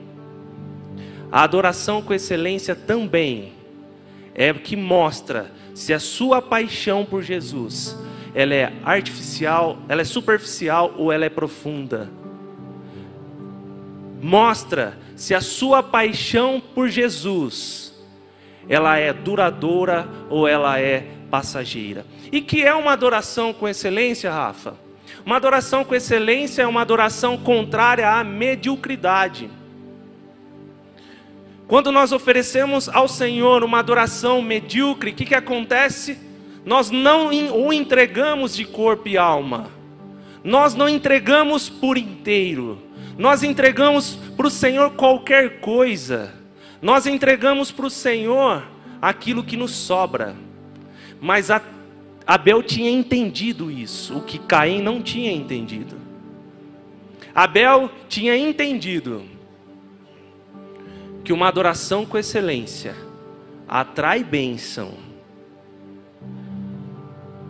A 1.31 1.43
adoração 1.43 2.01
com 2.01 2.11
excelência 2.11 2.73
também 2.73 3.53
é 4.33 4.51
que 4.55 4.75
mostra 4.75 5.51
se 5.75 5.93
a 5.93 5.99
sua 5.99 6.41
paixão 6.41 7.05
por 7.05 7.21
Jesus 7.21 7.95
ela 8.33 8.55
é 8.55 8.73
artificial, 8.83 9.77
ela 9.87 10.01
é 10.01 10.03
superficial 10.03 10.95
ou 10.97 11.11
ela 11.11 11.25
é 11.25 11.29
profunda 11.29 12.09
mostra 14.21 14.97
se 15.15 15.33
a 15.33 15.41
sua 15.41 15.81
paixão 15.81 16.61
por 16.73 16.87
Jesus 16.87 17.91
ela 18.69 18.97
é 18.97 19.11
duradoura 19.11 20.07
ou 20.29 20.47
ela 20.47 20.79
é 20.79 21.07
passageira. 21.29 22.05
E 22.31 22.41
que 22.41 22.63
é 22.63 22.73
uma 22.73 22.91
adoração 22.91 23.53
com 23.53 23.67
excelência, 23.67 24.31
Rafa? 24.31 24.75
Uma 25.25 25.37
adoração 25.37 25.83
com 25.83 25.95
excelência 25.95 26.61
é 26.61 26.67
uma 26.67 26.81
adoração 26.81 27.37
contrária 27.37 28.09
à 28.09 28.23
mediocridade. 28.23 29.49
Quando 31.67 31.91
nós 31.91 32.11
oferecemos 32.11 32.89
ao 32.89 33.07
Senhor 33.07 33.63
uma 33.63 33.79
adoração 33.79 34.41
medíocre, 34.41 35.11
o 35.11 35.13
que, 35.13 35.25
que 35.25 35.35
acontece? 35.35 36.17
Nós 36.65 36.91
não 36.91 37.27
o 37.27 37.73
entregamos 37.73 38.55
de 38.55 38.65
corpo 38.65 39.07
e 39.07 39.17
alma, 39.17 39.71
nós 40.43 40.75
não 40.75 40.87
entregamos 40.87 41.69
por 41.69 41.97
inteiro 41.97 42.90
nós 43.17 43.43
entregamos 43.43 44.15
para 44.35 44.47
o 44.47 44.51
Senhor 44.51 44.91
qualquer 44.91 45.59
coisa, 45.59 46.33
nós 46.81 47.05
entregamos 47.05 47.71
para 47.71 47.85
o 47.85 47.89
Senhor 47.89 48.63
aquilo 49.01 49.43
que 49.43 49.57
nos 49.57 49.71
sobra, 49.71 50.35
mas 51.19 51.49
Abel 52.25 52.63
tinha 52.63 52.89
entendido 52.89 53.69
isso, 53.69 54.17
o 54.17 54.21
que 54.21 54.39
Caim 54.39 54.81
não 54.81 55.01
tinha 55.01 55.31
entendido. 55.31 55.95
Abel 57.33 57.89
tinha 58.09 58.35
entendido 58.35 59.23
que 61.23 61.31
uma 61.31 61.47
adoração 61.47 62.05
com 62.05 62.17
excelência 62.17 62.95
atrai 63.67 64.23
bênção 64.23 64.93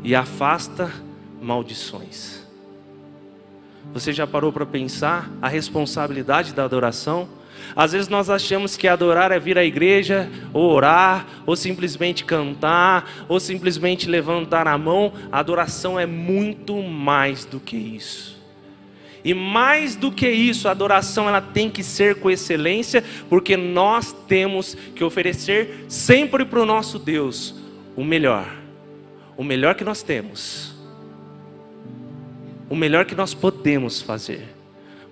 e 0.04 0.14
afasta 0.14 0.92
maldições. 1.42 2.41
Você 3.94 4.14
já 4.14 4.26
parou 4.26 4.54
para 4.54 4.66
pensar 4.66 5.30
a 5.42 5.50
responsabilidade 5.50 6.54
da 6.54 6.64
adoração? 6.64 7.28
Às 7.76 7.92
vezes 7.92 8.08
nós 8.08 8.30
achamos 8.30 8.78
que 8.78 8.88
adorar 8.88 9.32
é 9.32 9.40
vir 9.40 9.58
à 9.58 9.66
igreja, 9.66 10.30
ou 10.54 10.72
orar, 10.72 11.26
ou 11.46 11.56
simplesmente 11.56 12.24
cantar, 12.24 13.26
ou 13.28 13.40
simplesmente 13.40 14.10
levantar 14.10 14.68
a 14.68 14.78
mão. 14.78 15.14
A 15.32 15.40
adoração 15.40 16.00
é 16.00 16.06
muito 16.06 16.82
mais 16.82 17.44
do 17.46 17.60
que 17.60 17.76
isso. 17.76 18.40
E 19.24 19.34
mais 19.34 19.96
do 19.96 20.12
que 20.12 20.28
isso, 20.28 20.68
a 20.68 20.72
adoração 20.72 21.28
ela 21.28 21.42
tem 21.42 21.70
que 21.70 21.84
ser 21.84 22.16
com 22.16 22.32
excelência, 22.32 23.04
porque 23.30 23.56
nós 23.56 24.16
temos 24.28 24.76
que 24.96 25.04
oferecer 25.04 25.86
sempre 25.88 26.44
para 26.44 26.62
o 26.62 26.66
nosso 26.66 26.98
Deus 26.98 27.54
o 27.96 28.04
melhor, 28.04 28.48
o 29.38 29.44
melhor 29.44 29.76
que 29.76 29.84
nós 29.84 30.02
temos 30.02 30.71
o 32.72 32.76
melhor 32.76 33.04
que 33.04 33.14
nós 33.14 33.34
podemos 33.34 34.02
fazer, 34.02 34.48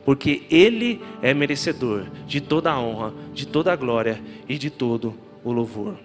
porque 0.06 0.44
Ele 0.50 1.02
é 1.22 1.34
merecedor 1.34 2.06
de 2.26 2.40
toda 2.40 2.72
a 2.72 2.80
honra, 2.80 3.14
de 3.34 3.46
toda 3.46 3.74
a 3.74 3.76
glória 3.76 4.24
e 4.48 4.58
de 4.58 4.70
todo 4.70 5.14
o 5.44 5.52
louvor. 5.52 5.98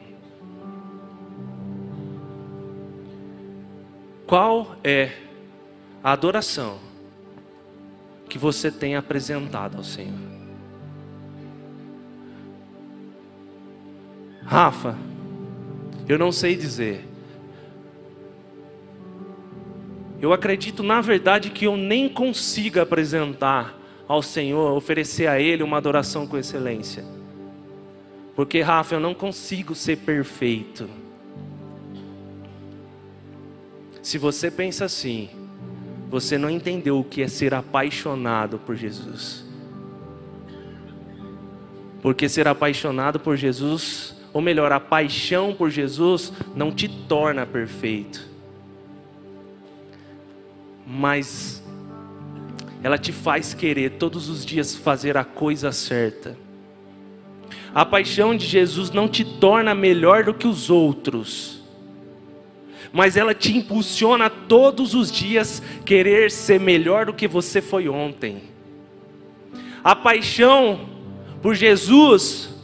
Qual 4.26 4.74
é 4.82 5.12
a 6.02 6.10
adoração 6.10 6.78
que 8.28 8.36
você 8.36 8.68
tem 8.68 8.96
apresentado 8.96 9.76
ao 9.76 9.84
Senhor? 9.84 10.34
Rafa, 14.44 14.98
eu 16.08 16.18
não 16.18 16.32
sei 16.32 16.56
dizer, 16.56 17.06
Eu 20.24 20.32
acredito, 20.32 20.82
na 20.82 21.02
verdade, 21.02 21.50
que 21.50 21.66
eu 21.66 21.76
nem 21.76 22.08
consiga 22.08 22.80
apresentar 22.80 23.78
ao 24.08 24.22
Senhor, 24.22 24.74
oferecer 24.74 25.26
a 25.26 25.38
Ele 25.38 25.62
uma 25.62 25.76
adoração 25.76 26.26
com 26.26 26.38
excelência. 26.38 27.04
Porque, 28.34 28.62
Rafa, 28.62 28.94
eu 28.94 29.00
não 29.00 29.12
consigo 29.12 29.74
ser 29.74 29.98
perfeito. 29.98 30.88
Se 34.00 34.16
você 34.16 34.50
pensa 34.50 34.86
assim, 34.86 35.28
você 36.08 36.38
não 36.38 36.48
entendeu 36.48 36.98
o 36.98 37.04
que 37.04 37.20
é 37.20 37.28
ser 37.28 37.52
apaixonado 37.52 38.58
por 38.58 38.76
Jesus. 38.76 39.44
Porque 42.00 42.30
ser 42.30 42.48
apaixonado 42.48 43.20
por 43.20 43.36
Jesus, 43.36 44.16
ou 44.32 44.40
melhor, 44.40 44.72
a 44.72 44.80
paixão 44.80 45.52
por 45.52 45.68
Jesus 45.68 46.32
não 46.56 46.72
te 46.72 46.88
torna 46.88 47.44
perfeito. 47.44 48.32
Mas 50.94 51.60
ela 52.84 52.96
te 52.96 53.10
faz 53.10 53.52
querer 53.52 53.92
todos 53.92 54.28
os 54.28 54.46
dias 54.46 54.76
fazer 54.76 55.16
a 55.16 55.24
coisa 55.24 55.72
certa. 55.72 56.36
A 57.74 57.84
paixão 57.84 58.36
de 58.36 58.46
Jesus 58.46 58.90
não 58.90 59.08
te 59.08 59.24
torna 59.24 59.74
melhor 59.74 60.22
do 60.22 60.32
que 60.32 60.46
os 60.46 60.70
outros, 60.70 61.60
mas 62.92 63.16
ela 63.16 63.34
te 63.34 63.56
impulsiona 63.56 64.30
todos 64.30 64.94
os 64.94 65.10
dias 65.10 65.60
querer 65.84 66.30
ser 66.30 66.60
melhor 66.60 67.06
do 67.06 67.12
que 67.12 67.26
você 67.26 67.60
foi 67.60 67.88
ontem. 67.88 68.42
A 69.82 69.96
paixão 69.96 70.88
por 71.42 71.56
Jesus 71.56 72.54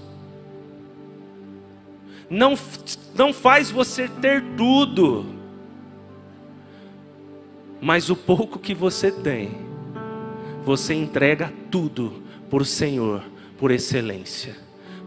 não, 2.30 2.56
não 3.16 3.32
faz 3.32 3.72
você 3.72 4.06
ter 4.06 4.44
tudo, 4.56 5.26
mas 7.80 8.10
o 8.10 8.16
pouco 8.16 8.58
que 8.58 8.74
você 8.74 9.10
tem, 9.10 9.50
você 10.64 10.94
entrega 10.94 11.52
tudo 11.70 12.22
por 12.50 12.66
Senhor, 12.66 13.22
por 13.58 13.70
excelência, 13.70 14.56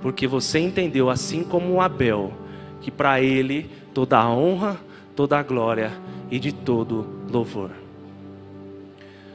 porque 0.01 0.27
você 0.27 0.59
entendeu, 0.59 1.09
assim 1.09 1.43
como 1.43 1.81
Abel, 1.81 2.33
que 2.81 2.89
para 2.89 3.21
ele 3.21 3.69
toda 3.93 4.17
a 4.17 4.29
honra, 4.29 4.79
toda 5.15 5.37
a 5.37 5.43
glória 5.43 5.91
e 6.31 6.39
de 6.39 6.51
todo 6.51 7.07
louvor. 7.31 7.71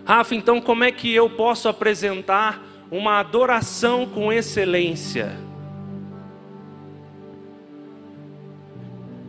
Rafa, 0.05 0.35
então 0.35 0.61
como 0.61 0.85
é 0.85 0.91
que 0.91 1.15
eu 1.15 1.29
posso 1.29 1.69
apresentar 1.69 2.63
uma 2.91 3.21
adoração 3.21 4.07
com 4.07 4.33
excelência. 4.33 5.37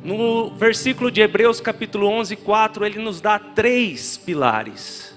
No 0.04 0.52
versículo 0.52 1.12
de 1.12 1.22
Hebreus, 1.22 1.60
capítulo 1.60 2.08
11, 2.08 2.38
4, 2.38 2.86
ele 2.86 3.00
nos 3.00 3.20
dá 3.20 3.38
três 3.38 4.18
pilares. 4.18 5.14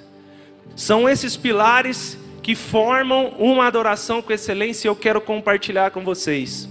São 0.75 1.09
esses 1.09 1.37
pilares 1.37 2.19
que 2.43 2.57
formam 2.57 3.29
uma 3.39 3.67
adoração 3.67 4.21
com 4.21 4.33
excelência 4.33 4.89
e 4.89 4.91
eu 4.91 4.97
quero 4.97 5.21
compartilhar 5.21 5.93
com 5.93 6.03
vocês. 6.03 6.69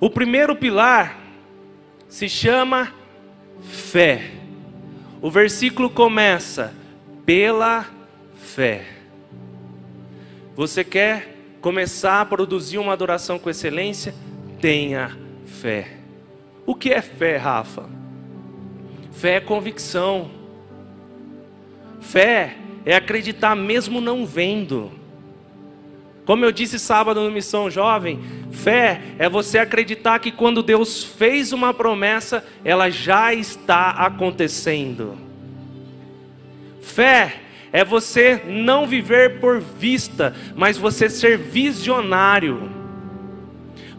O 0.00 0.08
primeiro 0.08 0.56
pilar 0.56 1.18
se 2.08 2.28
chama 2.28 2.94
fé. 3.62 4.30
O 5.20 5.30
versículo 5.30 5.90
começa 5.90 6.72
pela 7.26 7.86
fé. 8.34 8.86
Você 10.56 10.82
quer 10.82 11.36
começar 11.60 12.22
a 12.22 12.24
produzir 12.24 12.78
uma 12.78 12.94
adoração 12.94 13.38
com 13.38 13.50
excelência? 13.50 14.14
Tenha 14.58 15.10
fé. 15.10 15.29
O 16.66 16.74
que 16.74 16.92
é 16.92 17.02
fé, 17.02 17.36
Rafa? 17.36 17.88
Fé 19.12 19.36
é 19.36 19.40
convicção. 19.40 20.30
Fé 22.00 22.56
é 22.84 22.94
acreditar 22.94 23.54
mesmo 23.54 24.00
não 24.00 24.24
vendo. 24.24 24.90
Como 26.24 26.44
eu 26.44 26.52
disse 26.52 26.78
sábado 26.78 27.22
no 27.22 27.30
Missão 27.30 27.70
Jovem, 27.70 28.20
fé 28.52 29.00
é 29.18 29.28
você 29.28 29.58
acreditar 29.58 30.18
que 30.20 30.30
quando 30.30 30.62
Deus 30.62 31.02
fez 31.02 31.52
uma 31.52 31.74
promessa, 31.74 32.44
ela 32.64 32.88
já 32.88 33.34
está 33.34 33.90
acontecendo. 33.90 35.18
Fé 36.80 37.40
é 37.72 37.84
você 37.84 38.42
não 38.46 38.86
viver 38.86 39.40
por 39.40 39.60
vista, 39.60 40.34
mas 40.54 40.78
você 40.78 41.08
ser 41.08 41.36
visionário. 41.36 42.79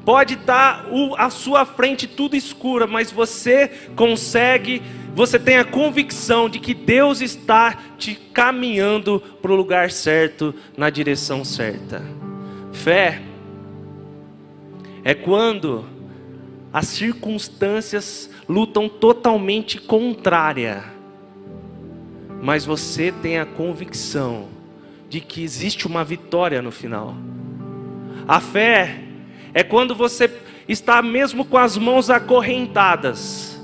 Pode 0.05 0.33
estar 0.33 0.85
à 1.17 1.29
sua 1.29 1.65
frente 1.65 2.07
tudo 2.07 2.35
escuro, 2.35 2.87
mas 2.87 3.11
você 3.11 3.67
consegue, 3.95 4.81
você 5.13 5.37
tem 5.37 5.57
a 5.57 5.65
convicção 5.65 6.49
de 6.49 6.59
que 6.59 6.73
Deus 6.73 7.21
está 7.21 7.77
te 7.97 8.15
caminhando 8.15 9.19
para 9.41 9.51
o 9.51 9.55
lugar 9.55 9.91
certo, 9.91 10.55
na 10.75 10.89
direção 10.89 11.45
certa. 11.45 12.03
Fé 12.71 13.21
é 15.03 15.13
quando 15.13 15.85
as 16.73 16.87
circunstâncias 16.87 18.29
lutam 18.47 18.89
totalmente 18.89 19.79
contrária 19.79 21.01
mas 22.41 22.65
você 22.65 23.11
tem 23.11 23.37
a 23.37 23.45
convicção 23.45 24.47
de 25.07 25.21
que 25.21 25.43
existe 25.43 25.85
uma 25.85 26.03
vitória 26.03 26.61
no 26.61 26.71
final. 26.71 27.15
A 28.27 28.39
fé 28.39 29.03
é 29.53 29.63
quando 29.63 29.95
você 29.95 30.29
está 30.67 31.01
mesmo 31.01 31.45
com 31.45 31.57
as 31.57 31.77
mãos 31.77 32.09
acorrentadas, 32.09 33.59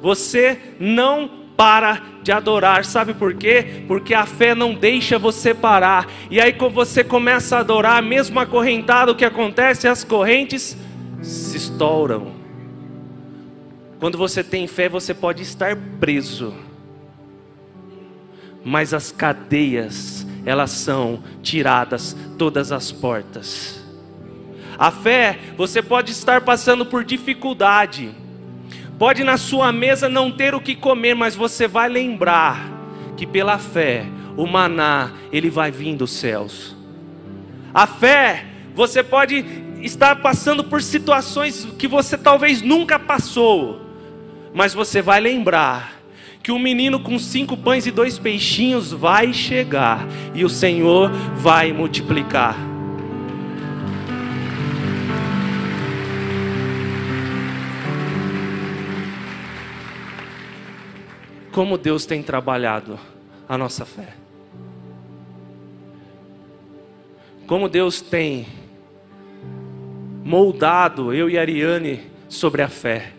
você 0.00 0.58
não 0.78 1.30
para 1.56 2.02
de 2.22 2.32
adorar, 2.32 2.84
sabe 2.84 3.14
por 3.14 3.34
quê? 3.34 3.84
Porque 3.86 4.14
a 4.14 4.26
fé 4.26 4.54
não 4.54 4.74
deixa 4.74 5.18
você 5.18 5.52
parar, 5.54 6.06
e 6.30 6.40
aí 6.40 6.52
quando 6.52 6.74
você 6.74 7.04
começa 7.04 7.56
a 7.56 7.60
adorar, 7.60 8.02
mesmo 8.02 8.38
acorrentado, 8.40 9.12
o 9.12 9.14
que 9.14 9.24
acontece? 9.24 9.88
As 9.88 10.04
correntes 10.04 10.76
se 11.22 11.56
estouram. 11.56 12.32
Quando 13.98 14.16
você 14.16 14.42
tem 14.42 14.66
fé, 14.66 14.88
você 14.88 15.12
pode 15.12 15.42
estar 15.42 15.76
preso 15.98 16.54
mas 18.64 18.92
as 18.92 19.10
cadeias, 19.10 20.26
elas 20.44 20.70
são 20.70 21.22
tiradas, 21.42 22.16
todas 22.36 22.72
as 22.72 22.92
portas. 22.92 23.79
A 24.80 24.90
fé, 24.90 25.38
você 25.58 25.82
pode 25.82 26.10
estar 26.10 26.40
passando 26.40 26.86
por 26.86 27.04
dificuldade, 27.04 28.14
pode 28.98 29.22
na 29.22 29.36
sua 29.36 29.70
mesa 29.70 30.08
não 30.08 30.32
ter 30.32 30.54
o 30.54 30.60
que 30.60 30.74
comer, 30.74 31.14
mas 31.14 31.36
você 31.36 31.68
vai 31.68 31.86
lembrar 31.86 32.66
que 33.14 33.26
pela 33.26 33.58
fé, 33.58 34.06
o 34.38 34.46
maná, 34.46 35.10
ele 35.30 35.50
vai 35.50 35.70
vir 35.70 35.94
dos 35.96 36.12
céus. 36.12 36.74
A 37.74 37.86
fé, 37.86 38.46
você 38.74 39.02
pode 39.02 39.44
estar 39.82 40.16
passando 40.22 40.64
por 40.64 40.82
situações 40.82 41.68
que 41.78 41.86
você 41.86 42.16
talvez 42.16 42.62
nunca 42.62 42.98
passou, 42.98 43.82
mas 44.54 44.72
você 44.72 45.02
vai 45.02 45.20
lembrar 45.20 45.92
que 46.42 46.50
um 46.50 46.58
menino 46.58 47.00
com 47.00 47.18
cinco 47.18 47.54
pães 47.54 47.84
e 47.84 47.90
dois 47.90 48.18
peixinhos 48.18 48.92
vai 48.92 49.34
chegar 49.34 50.08
e 50.34 50.42
o 50.42 50.48
Senhor 50.48 51.10
vai 51.36 51.70
multiplicar. 51.70 52.69
Como 61.52 61.76
Deus 61.76 62.06
tem 62.06 62.22
trabalhado 62.22 62.98
a 63.48 63.58
nossa 63.58 63.84
fé. 63.84 64.14
Como 67.46 67.68
Deus 67.68 68.00
tem 68.00 68.46
moldado 70.24 71.12
eu 71.12 71.28
e 71.28 71.36
Ariane 71.36 72.08
sobre 72.28 72.62
a 72.62 72.68
fé. 72.68 73.12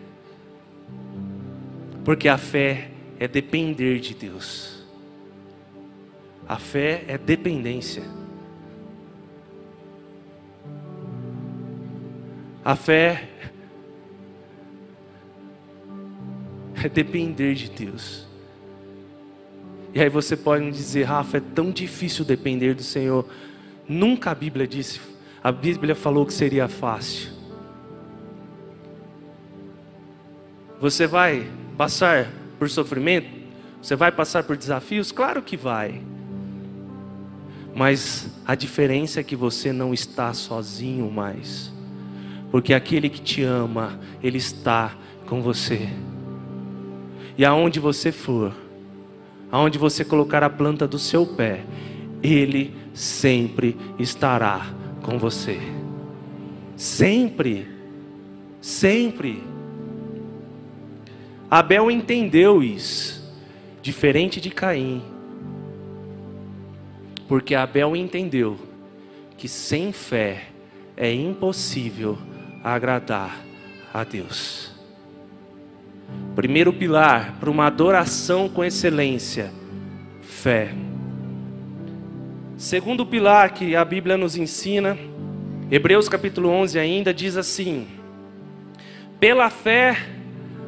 Porque 2.02 2.28
a 2.28 2.38
fé 2.38 2.90
é 3.20 3.28
depender 3.28 4.00
de 4.00 4.14
Deus. 4.14 4.82
A 6.48 6.56
fé 6.58 7.04
é 7.06 7.18
dependência. 7.18 8.02
A 12.64 12.74
fé 12.74 13.28
é 16.86 16.88
depender 16.88 17.54
de 17.54 17.70
Deus. 17.70 18.26
E 19.94 20.00
aí 20.00 20.08
você 20.08 20.36
pode 20.36 20.64
me 20.64 20.72
dizer, 20.72 21.04
Rafa, 21.04 21.36
é 21.36 21.42
tão 21.54 21.70
difícil 21.70 22.24
depender 22.24 22.74
do 22.74 22.82
Senhor. 22.82 23.26
Nunca 23.86 24.30
a 24.30 24.34
Bíblia 24.34 24.66
disse, 24.66 25.00
a 25.42 25.52
Bíblia 25.52 25.94
falou 25.94 26.24
que 26.24 26.32
seria 26.32 26.66
fácil. 26.68 27.30
Você 30.80 31.06
vai 31.06 31.46
passar 31.76 32.30
por 32.58 32.68
sofrimento? 32.70 33.28
Você 33.80 33.94
vai 33.94 34.10
passar 34.10 34.44
por 34.44 34.56
desafios? 34.56 35.12
Claro 35.12 35.42
que 35.42 35.56
vai. 35.56 36.02
Mas 37.74 38.28
a 38.46 38.54
diferença 38.54 39.20
é 39.20 39.22
que 39.22 39.36
você 39.36 39.72
não 39.72 39.92
está 39.92 40.32
sozinho 40.32 41.10
mais. 41.10 41.72
Porque 42.50 42.74
aquele 42.74 43.08
que 43.08 43.20
te 43.20 43.42
ama, 43.42 43.98
ele 44.22 44.38
está 44.38 44.94
com 45.26 45.42
você. 45.42 45.88
E 47.36 47.44
aonde 47.44 47.80
você 47.80 48.12
for, 48.12 48.52
aonde 49.50 49.78
você 49.78 50.04
colocar 50.04 50.42
a 50.42 50.50
planta 50.50 50.86
do 50.86 50.98
seu 50.98 51.26
pé, 51.26 51.64
ele 52.22 52.74
sempre 52.94 53.76
estará 53.98 54.66
com 55.02 55.18
você. 55.18 55.58
Sempre. 56.76 57.66
Sempre. 58.60 59.42
Abel 61.50 61.90
entendeu 61.90 62.62
isso, 62.62 63.30
diferente 63.82 64.40
de 64.40 64.48
Caim, 64.48 65.02
porque 67.28 67.54
Abel 67.54 67.94
entendeu 67.94 68.56
que 69.36 69.46
sem 69.48 69.92
fé 69.92 70.44
é 70.96 71.12
impossível 71.12 72.16
agradar 72.64 73.44
a 73.92 74.02
Deus. 74.02 74.71
Primeiro 76.34 76.72
pilar 76.72 77.36
para 77.38 77.50
uma 77.50 77.66
adoração 77.66 78.48
com 78.48 78.64
excelência: 78.64 79.52
fé. 80.22 80.74
Segundo 82.56 83.04
pilar 83.04 83.50
que 83.50 83.76
a 83.76 83.84
Bíblia 83.84 84.16
nos 84.16 84.36
ensina, 84.36 84.96
Hebreus 85.70 86.08
capítulo 86.08 86.48
11 86.48 86.78
ainda 86.78 87.12
diz 87.12 87.36
assim: 87.36 87.86
Pela 89.20 89.50
fé, 89.50 89.98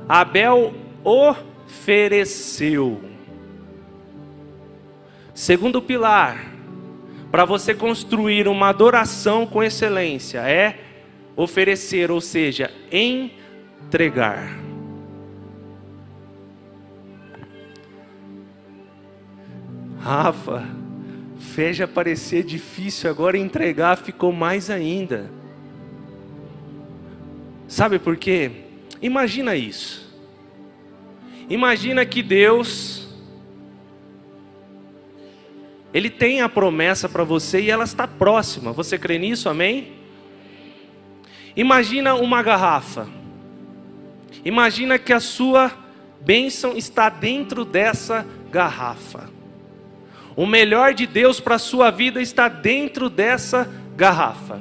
Abel 0.08 0.74
ofereceu. 1.02 3.00
Segundo 5.32 5.80
pilar, 5.80 6.52
para 7.30 7.44
você 7.44 7.74
construir 7.74 8.48
uma 8.48 8.68
adoração 8.68 9.46
com 9.46 9.62
excelência, 9.62 10.38
é 10.40 10.78
oferecer, 11.36 12.10
ou 12.10 12.20
seja, 12.20 12.70
entregar. 12.92 14.63
Rafa, 20.04 20.62
fez 21.54 21.80
parecer 21.86 22.44
difícil, 22.44 23.08
agora 23.08 23.38
entregar 23.38 23.96
ficou 23.96 24.30
mais 24.32 24.68
ainda. 24.68 25.30
Sabe 27.66 27.98
por 27.98 28.14
quê? 28.14 28.50
Imagina 29.00 29.56
isso. 29.56 30.14
Imagina 31.48 32.04
que 32.04 32.22
Deus 32.22 33.08
Ele 35.94 36.10
tem 36.10 36.40
a 36.40 36.48
promessa 36.48 37.08
para 37.08 37.22
você 37.22 37.60
e 37.60 37.70
ela 37.70 37.84
está 37.84 38.06
próxima. 38.08 38.72
Você 38.72 38.98
crê 38.98 39.16
nisso? 39.16 39.48
Amém? 39.48 39.92
Imagina 41.56 42.16
uma 42.16 42.42
garrafa. 42.42 43.08
Imagina 44.44 44.98
que 44.98 45.12
a 45.12 45.20
sua 45.20 45.70
bênção 46.20 46.76
está 46.76 47.08
dentro 47.08 47.64
dessa 47.64 48.26
garrafa. 48.50 49.33
O 50.36 50.46
melhor 50.46 50.94
de 50.94 51.06
Deus 51.06 51.38
para 51.38 51.56
a 51.56 51.58
sua 51.58 51.90
vida 51.90 52.20
está 52.20 52.48
dentro 52.48 53.08
dessa 53.08 53.70
garrafa. 53.96 54.60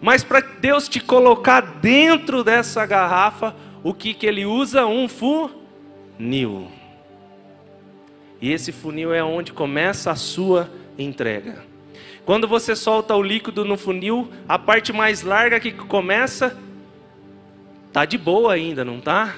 Mas 0.00 0.22
para 0.24 0.40
Deus 0.40 0.88
te 0.88 1.00
colocar 1.00 1.60
dentro 1.60 2.44
dessa 2.44 2.86
garrafa, 2.86 3.54
o 3.82 3.92
que, 3.92 4.14
que 4.14 4.26
ele 4.26 4.46
usa? 4.46 4.86
Um 4.86 5.08
funil. 5.08 6.68
E 8.40 8.52
esse 8.52 8.72
funil 8.72 9.12
é 9.12 9.22
onde 9.22 9.52
começa 9.52 10.10
a 10.10 10.16
sua 10.16 10.70
entrega. 10.98 11.64
Quando 12.24 12.48
você 12.48 12.74
solta 12.74 13.14
o 13.14 13.22
líquido 13.22 13.64
no 13.64 13.76
funil, 13.76 14.28
a 14.48 14.58
parte 14.58 14.92
mais 14.92 15.22
larga 15.22 15.60
que 15.60 15.72
começa, 15.72 16.56
tá 17.92 18.04
de 18.04 18.18
boa 18.18 18.52
ainda, 18.52 18.84
não 18.84 19.00
tá? 19.00 19.36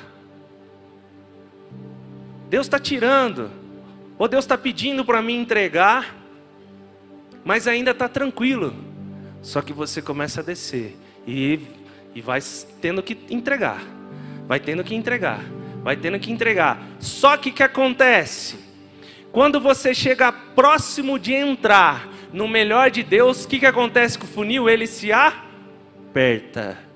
Deus 2.49 2.67
está 2.67 2.79
tirando, 2.79 3.51
ou 4.19 4.27
Deus 4.27 4.45
está 4.45 4.59
pedindo 4.59 5.05
para 5.05 5.23
mim 5.23 5.41
entregar, 5.41 6.17
mas 7.45 7.69
ainda 7.69 7.93
está 7.93 8.09
tranquilo. 8.09 8.75
Só 9.41 9.63
que 9.63 9.73
você 9.73 10.03
começa 10.03 10.41
a 10.41 10.45
descer 10.45 10.97
e, 11.27 11.61
e 12.15 12.21
vai 12.21 12.41
tendo 12.81 13.03
que 13.03 13.17
entregar, 13.31 13.81
vai 14.47 14.59
tendo 14.59 14.83
que 14.83 14.95
entregar, 14.95 15.45
vai 15.83 15.97
tendo 15.97 16.19
que 16.19 16.33
entregar. 16.33 16.83
Só 16.99 17.37
que 17.37 17.51
o 17.51 17.53
que 17.53 17.63
acontece? 17.63 18.59
Quando 19.31 19.61
você 19.61 19.95
chega 19.95 20.33
próximo 20.33 21.19
de 21.19 21.33
entrar 21.33 22.09
no 22.33 22.49
melhor 22.49 22.91
de 22.91 23.03
Deus, 23.03 23.45
o 23.45 23.49
que, 23.49 23.61
que 23.61 23.67
acontece 23.67 24.19
com 24.19 24.25
o 24.25 24.29
funil? 24.29 24.69
Ele 24.69 24.87
se 24.87 25.13
aperta. 25.13 26.88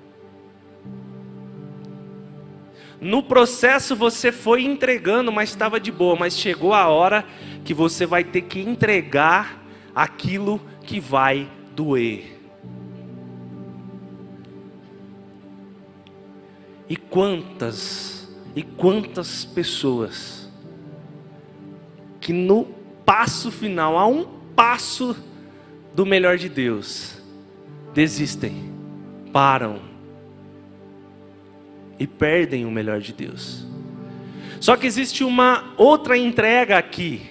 No 3.03 3.21
processo 3.21 3.97
você 3.97 4.31
foi 4.31 4.63
entregando, 4.63 5.29
mas 5.29 5.49
estava 5.49 5.77
de 5.77 5.91
boa, 5.91 6.15
mas 6.15 6.37
chegou 6.37 6.73
a 6.73 6.87
hora 6.87 7.25
que 7.65 7.73
você 7.73 8.05
vai 8.05 8.23
ter 8.23 8.43
que 8.43 8.61
entregar 8.61 9.61
aquilo 9.93 10.61
que 10.83 11.01
vai 11.01 11.49
doer. 11.75 12.39
E 16.87 16.95
quantas 16.95 18.33
e 18.55 18.63
quantas 18.63 19.43
pessoas 19.43 20.49
que 22.21 22.31
no 22.31 22.63
passo 23.05 23.51
final, 23.51 23.97
a 23.97 24.07
um 24.07 24.23
passo 24.55 25.13
do 25.93 26.05
melhor 26.05 26.37
de 26.37 26.47
Deus, 26.47 27.21
desistem, 27.93 28.71
param 29.33 29.92
e 31.99 32.07
perdem 32.07 32.65
o 32.65 32.71
melhor 32.71 32.99
de 32.99 33.13
Deus. 33.13 33.65
Só 34.59 34.77
que 34.77 34.87
existe 34.87 35.23
uma 35.23 35.73
outra 35.77 36.17
entrega 36.17 36.77
aqui, 36.77 37.21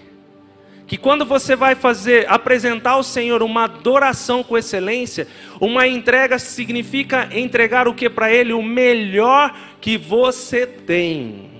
que 0.86 0.98
quando 0.98 1.24
você 1.24 1.56
vai 1.56 1.74
fazer 1.74 2.28
apresentar 2.28 2.90
ao 2.90 3.02
Senhor 3.02 3.42
uma 3.42 3.64
adoração 3.64 4.42
com 4.42 4.58
excelência, 4.58 5.26
uma 5.58 5.88
entrega 5.88 6.38
significa 6.38 7.30
entregar 7.32 7.88
o 7.88 7.94
que 7.94 8.10
para 8.10 8.30
ele 8.30 8.52
o 8.52 8.62
melhor 8.62 9.56
que 9.80 9.96
você 9.96 10.66
tem. 10.66 11.50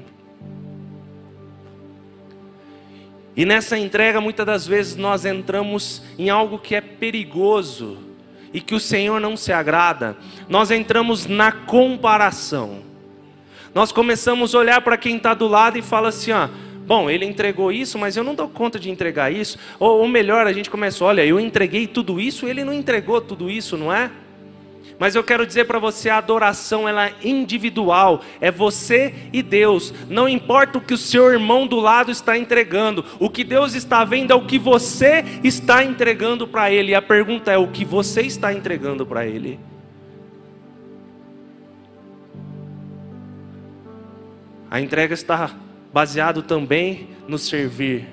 E 3.35 3.47
nessa 3.47 3.79
entrega, 3.79 4.21
muitas 4.21 4.45
das 4.45 4.67
vezes 4.67 4.95
nós 4.95 5.25
entramos 5.25 6.03
em 6.19 6.29
algo 6.29 6.59
que 6.59 6.75
é 6.75 6.83
perigoso 6.83 7.97
e 8.53 8.61
que 8.61 8.75
o 8.75 8.81
Senhor 8.81 9.19
não 9.19 9.39
se 9.39 9.51
agrada. 9.55 10.19
Nós 10.51 10.71
entramos 10.71 11.25
na 11.25 11.51
comparação 11.51 12.92
nós 13.75 13.91
começamos 13.91 14.55
a 14.55 14.59
olhar 14.59 14.81
para 14.83 14.97
quem 14.97 15.17
está 15.17 15.35
do 15.35 15.47
lado 15.47 15.79
e 15.79 15.83
fala 15.83 16.09
assim: 16.09 16.33
ó, 16.33 16.49
bom, 16.87 17.09
ele 17.09 17.25
entregou 17.25 17.73
isso, 17.73 17.99
mas 17.99 18.17
eu 18.17 18.25
não 18.25 18.35
dou 18.35 18.49
conta 18.49 18.79
de 18.79 18.91
entregar 18.91 19.33
isso. 19.33 19.59
Ou, 19.79 20.01
ou 20.01 20.09
melhor, 20.09 20.47
a 20.47 20.53
gente 20.53 20.69
começa: 20.69 21.05
olha, 21.05 21.25
eu 21.25 21.41
entreguei 21.41 21.87
tudo 21.87 22.21
isso, 22.21 22.47
ele 22.47 22.65
não 22.65 22.73
entregou 22.73 23.21
tudo 23.21 23.51
isso, 23.51 23.77
não 23.77 23.93
é? 23.93 24.11
Mas 24.99 25.17
eu 25.17 25.25
quero 25.25 25.45
dizer 25.45 25.65
para 25.65 25.81
você, 25.81 26.09
a 26.11 26.19
adoração 26.19 26.89
ela 26.89 27.09
é 27.09 27.15
individual, 27.25 28.23
é 28.41 28.53
você 28.53 29.13
e 29.33 29.43
Deus. 29.43 29.93
Não 30.09 30.29
importa 30.29 30.79
o 30.79 30.81
que 30.81 30.95
o 30.95 30.99
seu 30.99 31.33
irmão 31.33 31.67
do 31.67 31.81
lado 31.81 32.13
está 32.13 32.39
entregando, 32.39 33.05
o 33.19 33.29
que 33.29 33.43
Deus 33.43 33.75
está 33.75 34.05
vendo 34.05 34.33
é 34.33 34.35
o 34.37 34.47
que 34.47 34.61
você 34.61 35.25
está 35.43 35.83
entregando 35.83 36.47
para 36.47 36.71
ele. 36.71 36.93
E 36.93 36.95
a 36.95 37.03
pergunta 37.03 37.51
é 37.51 37.59
o 37.59 37.67
que 37.67 37.85
você 37.85 38.23
está 38.23 38.53
entregando 38.53 39.05
para 39.05 39.27
ele? 39.27 39.59
A 44.73 44.81
entrega 44.81 45.13
está 45.13 45.51
baseado 45.93 46.43
também 46.43 47.11
no 47.29 47.37
servir. 47.37 48.09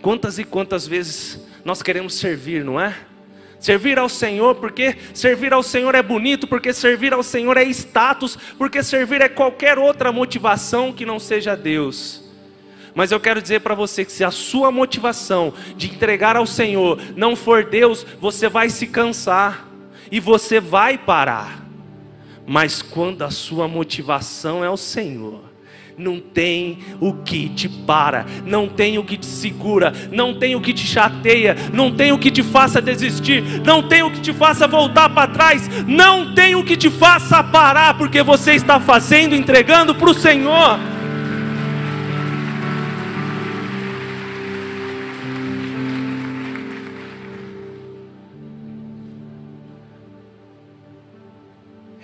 Quantas 0.00 0.38
e 0.38 0.44
quantas 0.44 0.86
vezes 0.86 1.44
nós 1.64 1.82
queremos 1.82 2.14
servir, 2.14 2.64
não 2.64 2.80
é? 2.80 2.94
Servir 3.58 3.98
ao 3.98 4.08
Senhor, 4.08 4.54
porque 4.54 4.96
servir 5.12 5.52
ao 5.52 5.64
Senhor 5.64 5.96
é 5.96 6.02
bonito, 6.04 6.46
porque 6.46 6.72
servir 6.72 7.12
ao 7.12 7.24
Senhor 7.24 7.56
é 7.56 7.64
status, 7.64 8.38
porque 8.56 8.80
servir 8.80 9.20
é 9.20 9.28
qualquer 9.28 9.76
outra 9.76 10.12
motivação 10.12 10.92
que 10.92 11.04
não 11.04 11.18
seja 11.18 11.56
Deus. 11.56 12.22
Mas 12.94 13.10
eu 13.10 13.18
quero 13.18 13.42
dizer 13.42 13.62
para 13.62 13.74
você 13.74 14.04
que 14.04 14.12
se 14.12 14.22
a 14.22 14.30
sua 14.30 14.70
motivação 14.70 15.52
de 15.76 15.88
entregar 15.88 16.36
ao 16.36 16.46
Senhor 16.46 16.96
não 17.16 17.34
for 17.34 17.64
Deus, 17.64 18.06
você 18.20 18.48
vai 18.48 18.70
se 18.70 18.86
cansar 18.86 19.68
e 20.12 20.20
você 20.20 20.60
vai 20.60 20.96
parar. 20.96 21.69
Mas 22.46 22.82
quando 22.82 23.22
a 23.22 23.30
sua 23.30 23.68
motivação 23.68 24.64
é 24.64 24.70
o 24.70 24.76
Senhor, 24.76 25.50
não 26.00 26.18
tem 26.18 26.78
o 26.98 27.12
que 27.12 27.48
te 27.50 27.68
para, 27.68 28.24
não 28.46 28.66
tem 28.66 28.98
o 28.98 29.04
que 29.04 29.16
te 29.16 29.26
segura, 29.26 29.92
não 30.10 30.34
tem 30.34 30.56
o 30.56 30.60
que 30.60 30.72
te 30.72 30.86
chateia, 30.86 31.54
não 31.72 31.92
tem 31.92 32.10
o 32.10 32.18
que 32.18 32.30
te 32.30 32.42
faça 32.42 32.80
desistir, 32.80 33.42
não 33.64 33.82
tem 33.82 34.02
o 34.02 34.10
que 34.10 34.20
te 34.20 34.32
faça 34.32 34.66
voltar 34.66 35.10
para 35.10 35.30
trás, 35.30 35.68
não 35.86 36.34
tem 36.34 36.54
o 36.54 36.64
que 36.64 36.76
te 36.76 36.90
faça 36.90 37.44
parar, 37.44 37.96
porque 37.98 38.22
você 38.22 38.54
está 38.54 38.80
fazendo, 38.80 39.34
entregando 39.34 39.94
para 39.94 40.10
o 40.10 40.14
Senhor. 40.14 40.78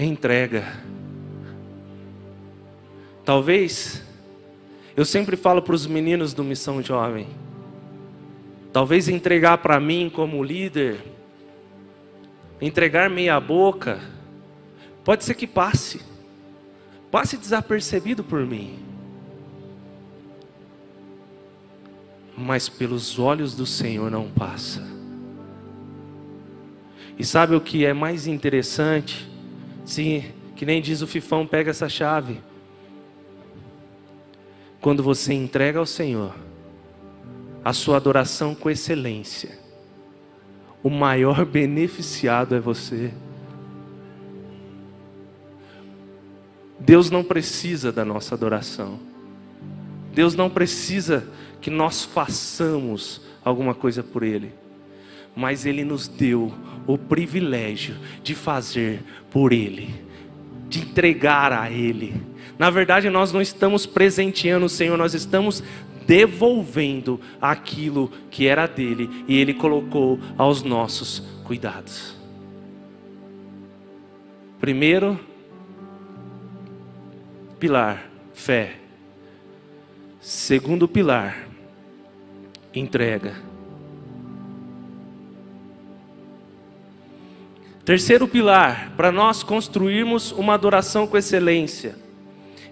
Entrega. 0.05 0.65
Talvez, 3.25 4.03
eu 4.97 5.05
sempre 5.05 5.37
falo 5.37 5.61
para 5.61 5.75
os 5.75 5.87
meninos 5.87 6.33
do 6.33 6.45
Missão 6.45 6.83
Jovem, 6.83 7.27
talvez 8.73 9.09
entregar 9.09 9.59
para 9.59 9.81
mim 9.81 10.11
como 10.15 10.45
líder, 10.45 11.03
entregar 12.61 13.11
meia 13.11 13.41
boca, 13.41 14.01
pode 15.05 15.25
ser 15.25 15.35
que 15.35 15.47
passe, 15.47 16.01
passe 17.11 17.37
desapercebido 17.37 18.23
por 18.23 18.47
mim, 18.47 18.79
mas 22.37 22.69
pelos 22.69 23.19
olhos 23.19 23.55
do 23.55 23.67
Senhor 23.67 24.11
não 24.11 24.29
passa. 24.29 24.87
E 27.19 27.25
sabe 27.25 27.57
o 27.57 27.61
que 27.61 27.85
é 27.85 27.95
mais 27.95 28.27
interessante? 28.27 29.36
Sim, 29.87 30.25
que 30.57 30.67
nem 30.67 30.83
diz 30.83 31.01
o 31.01 31.07
Fifão, 31.07 31.47
pega 31.47 31.71
essa 31.71 31.89
chave. 31.89 32.41
Quando 34.81 35.01
você 35.01 35.33
entrega 35.33 35.79
ao 35.79 35.87
Senhor 35.87 36.35
a 37.65 37.73
sua 37.73 37.97
adoração 37.97 38.55
com 38.55 38.69
excelência, 38.69 39.59
o 40.83 40.91
maior 40.91 41.45
beneficiado 41.45 42.55
é 42.57 42.61
você. 42.61 43.15
Deus 46.81 47.11
não 47.11 47.23
precisa 47.23 47.93
da 47.93 48.05
nossa 48.05 48.35
adoração. 48.35 48.99
Deus 50.13 50.35
não 50.35 50.51
precisa 50.51 51.29
que 51.61 51.71
nós 51.71 52.05
façamos 52.05 53.21
alguma 53.45 53.75
coisa 53.75 54.03
por 54.03 54.23
Ele. 54.23 54.53
Mas 55.37 55.67
Ele 55.67 55.85
nos 55.85 56.09
deu 56.09 56.53
o 56.87 56.97
privilégio 56.97 57.95
de 58.23 58.35
fazer 58.35 59.03
por 59.31 59.53
Ele, 59.53 59.95
de 60.69 60.81
entregar 60.81 61.53
a 61.53 61.71
Ele. 61.71 62.21
Na 62.59 62.71
verdade, 62.71 63.11
nós 63.11 63.33
não 63.33 63.41
estamos 63.41 63.85
presenteando 63.85 64.67
o 64.67 64.71
Senhor, 64.71 64.97
nós 64.97 65.13
estamos 65.15 65.63
devolvendo 66.07 67.21
aquilo 67.41 68.11
que 68.31 68.47
era 68.47 68.67
dele 68.67 69.25
e 69.29 69.37
Ele 69.37 69.53
colocou 69.53 70.19
aos 70.39 70.63
nossos 70.63 71.23
cuidados. 71.45 72.17
Primeiro, 74.61 75.21
pilar, 77.59 78.09
fé. 78.33 78.77
Segundo 80.21 80.89
pilar, 80.89 81.47
entrega. 82.75 83.35
Terceiro 87.87 88.27
pilar, 88.27 88.93
para 88.97 89.13
nós 89.13 89.45
construirmos 89.45 90.33
uma 90.33 90.55
adoração 90.55 91.07
com 91.07 91.17
excelência. 91.17 91.95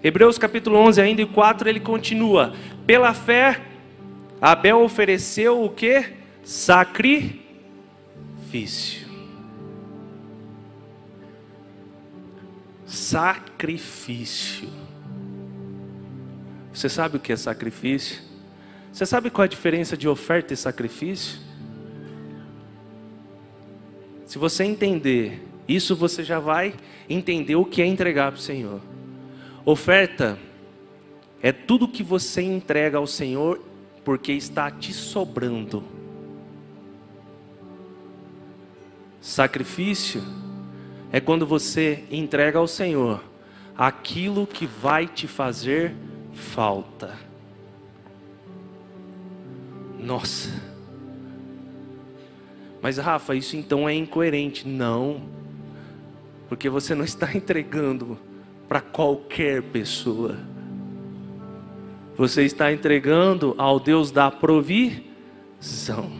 Hebreus 0.03 0.37
capítulo 0.37 0.75
11, 0.75 0.99
ainda 0.99 1.21
e 1.21 1.25
4, 1.25 1.69
ele 1.69 1.79
continua: 1.79 2.53
Pela 2.85 3.13
fé, 3.13 3.61
Abel 4.41 4.81
ofereceu 4.81 5.63
o 5.63 5.69
que? 5.69 6.03
Sacrifício. 6.43 7.39
Sacrifício. 12.85 14.67
Você 16.73 16.89
sabe 16.89 17.15
o 17.15 17.21
que 17.21 17.31
é 17.31 17.37
sacrifício? 17.37 18.21
Você 18.91 19.05
sabe 19.05 19.29
qual 19.29 19.43
é 19.43 19.47
a 19.47 19.49
diferença 19.49 19.95
de 19.95 20.09
oferta 20.09 20.53
e 20.53 20.57
sacrifício? 20.57 21.39
Se 24.35 24.39
você 24.39 24.65
entender 24.65 25.41
isso, 25.65 25.95
você 25.95 26.21
já 26.21 26.41
vai 26.41 26.73
entender 27.09 27.55
o 27.55 27.63
que 27.63 27.81
é 27.81 27.85
entregar 27.85 28.33
para 28.33 28.37
o 28.37 28.41
Senhor. 28.41 28.81
Oferta 29.63 30.37
é 31.41 31.53
tudo 31.53 31.87
que 31.87 32.03
você 32.03 32.41
entrega 32.41 32.97
ao 32.97 33.07
Senhor 33.07 33.61
porque 34.03 34.33
está 34.33 34.69
te 34.69 34.91
sobrando. 34.91 35.85
Sacrifício 39.21 40.21
é 41.13 41.21
quando 41.21 41.47
você 41.47 42.03
entrega 42.11 42.59
ao 42.59 42.67
Senhor 42.67 43.23
aquilo 43.77 44.45
que 44.45 44.67
vai 44.67 45.07
te 45.07 45.29
fazer 45.29 45.95
falta. 46.33 47.17
Nossa. 49.97 50.74
Mas 52.85 52.99
Rafa, 52.99 53.33
isso 53.33 53.57
então 53.57 53.89
é 53.89 53.95
incoerente. 53.95 54.67
Não. 54.67 55.23
Porque 56.47 56.69
você 56.69 56.93
não 56.93 57.03
está 57.03 57.27
entregando 57.35 58.15
para 58.67 58.79
qualquer 58.79 59.63
pessoa. 59.63 60.37
Você 62.15 62.43
está 62.43 62.71
entregando 62.71 63.55
ao 63.57 63.79
Deus 63.79 64.11
da 64.11 64.29
provisão. 64.29 66.11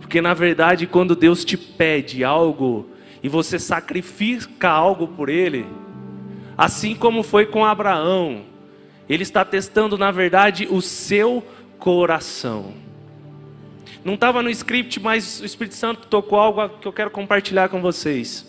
Porque 0.00 0.20
na 0.20 0.34
verdade, 0.34 0.84
quando 0.84 1.14
Deus 1.14 1.44
te 1.44 1.56
pede 1.56 2.24
algo 2.24 2.88
e 3.22 3.28
você 3.28 3.56
sacrifica 3.56 4.68
algo 4.68 5.06
por 5.06 5.28
ele, 5.28 5.64
assim 6.58 6.92
como 6.92 7.22
foi 7.22 7.46
com 7.46 7.64
Abraão, 7.64 8.46
ele 9.08 9.22
está 9.22 9.44
testando 9.44 9.96
na 9.96 10.10
verdade 10.10 10.66
o 10.68 10.82
seu 10.82 11.40
coração. 11.78 12.81
Não 14.04 14.14
estava 14.14 14.42
no 14.42 14.50
script, 14.50 14.98
mas 14.98 15.40
o 15.40 15.44
Espírito 15.44 15.76
Santo 15.76 16.08
tocou 16.08 16.38
algo 16.38 16.68
que 16.80 16.88
eu 16.88 16.92
quero 16.92 17.10
compartilhar 17.10 17.68
com 17.68 17.80
vocês. 17.80 18.44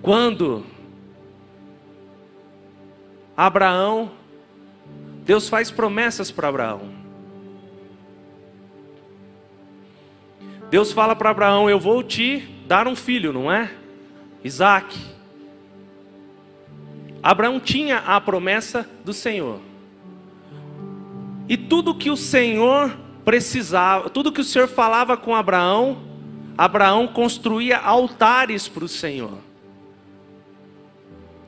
Quando 0.00 0.64
Abraão, 3.36 4.10
Deus 5.24 5.48
faz 5.48 5.70
promessas 5.70 6.30
para 6.30 6.48
Abraão. 6.48 6.90
Deus 10.70 10.92
fala 10.92 11.14
para 11.14 11.30
Abraão: 11.30 11.68
Eu 11.68 11.78
vou 11.78 12.02
te 12.02 12.40
dar 12.66 12.88
um 12.88 12.96
filho, 12.96 13.32
não 13.32 13.52
é? 13.52 13.70
Isaac. 14.42 14.98
Abraão 17.22 17.60
tinha 17.60 17.98
a 17.98 18.20
promessa 18.20 18.88
do 19.04 19.12
Senhor. 19.12 19.60
E 21.48 21.56
tudo 21.56 21.94
que 21.94 22.10
o 22.10 22.16
Senhor 22.16 22.96
precisava, 23.24 24.10
tudo 24.10 24.32
que 24.32 24.40
o 24.40 24.44
Senhor 24.44 24.68
falava 24.68 25.16
com 25.16 25.34
Abraão, 25.34 26.02
Abraão 26.56 27.06
construía 27.06 27.78
altares 27.78 28.68
para 28.68 28.84
o 28.84 28.88
Senhor. 28.88 29.38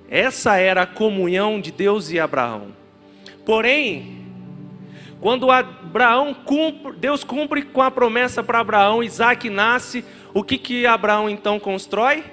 Essa 0.08 0.56
era 0.56 0.82
a 0.82 0.86
comunhão 0.86 1.60
de 1.60 1.70
Deus 1.70 2.10
e 2.10 2.20
Abraão. 2.20 2.68
Porém, 3.44 4.24
quando 5.20 5.50
Abraão 5.50 6.34
cumpre, 6.34 6.92
Deus 6.92 7.24
cumpre 7.24 7.62
com 7.62 7.82
a 7.82 7.90
promessa 7.90 8.42
para 8.42 8.60
Abraão, 8.60 9.02
Isaac 9.02 9.48
nasce, 9.48 10.04
o 10.32 10.42
que 10.42 10.58
que 10.58 10.86
Abraão 10.86 11.28
então 11.28 11.58
constrói? 11.58 12.24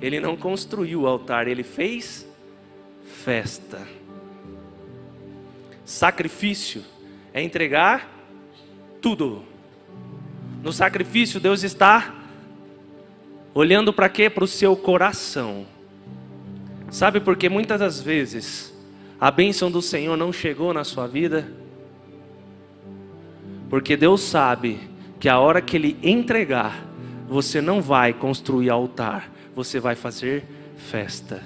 Ele 0.00 0.20
não 0.20 0.36
construiu 0.36 1.02
o 1.02 1.06
altar, 1.06 1.46
ele 1.46 1.62
fez 1.62 2.28
festa. 3.04 3.86
Sacrifício 5.92 6.82
é 7.34 7.42
entregar 7.42 8.08
tudo. 9.02 9.42
No 10.62 10.72
sacrifício, 10.72 11.38
Deus 11.38 11.62
está 11.62 12.14
olhando 13.52 13.92
para 13.92 14.08
quê? 14.08 14.30
Para 14.30 14.42
o 14.42 14.48
seu 14.48 14.74
coração. 14.74 15.66
Sabe 16.90 17.20
por 17.20 17.36
que 17.36 17.46
muitas 17.46 17.78
das 17.78 18.00
vezes 18.00 18.74
a 19.20 19.30
bênção 19.30 19.70
do 19.70 19.82
Senhor 19.82 20.16
não 20.16 20.32
chegou 20.32 20.72
na 20.72 20.82
sua 20.82 21.06
vida? 21.06 21.52
Porque 23.68 23.94
Deus 23.94 24.22
sabe 24.22 24.80
que 25.20 25.28
a 25.28 25.38
hora 25.38 25.60
que 25.60 25.76
Ele 25.76 25.98
entregar, 26.02 26.86
você 27.28 27.60
não 27.60 27.82
vai 27.82 28.14
construir 28.14 28.70
altar, 28.70 29.30
você 29.54 29.78
vai 29.78 29.94
fazer 29.94 30.42
festa. 30.74 31.42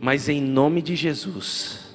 Mas 0.00 0.28
em 0.28 0.40
nome 0.40 0.80
de 0.80 0.94
Jesus, 0.94 1.87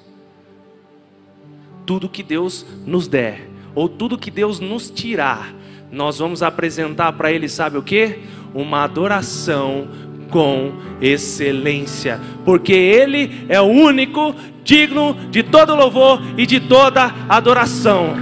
tudo 1.86 2.10
que 2.10 2.24
Deus 2.24 2.66
nos 2.86 3.08
der, 3.08 3.50
ou 3.76 3.88
tudo 3.90 4.18
que 4.18 4.32
Deus 4.32 4.60
nos 4.60 4.90
tirar, 4.90 5.54
nós 5.92 6.20
vamos 6.20 6.42
apresentar 6.42 7.14
para 7.14 7.32
Ele, 7.32 7.48
sabe 7.48 7.78
o 7.78 7.84
que? 7.84 8.20
Uma 8.54 8.84
adoração 8.84 9.88
com 10.30 10.74
excelência, 11.00 12.20
porque 12.44 12.74
Ele 12.74 13.46
é 13.48 13.62
o 13.62 13.66
único 13.66 14.36
digno 14.64 15.14
de 15.30 15.44
todo 15.44 15.76
louvor 15.76 16.22
e 16.38 16.46
de 16.46 16.60
toda 16.60 17.14
adoração. 17.30 18.16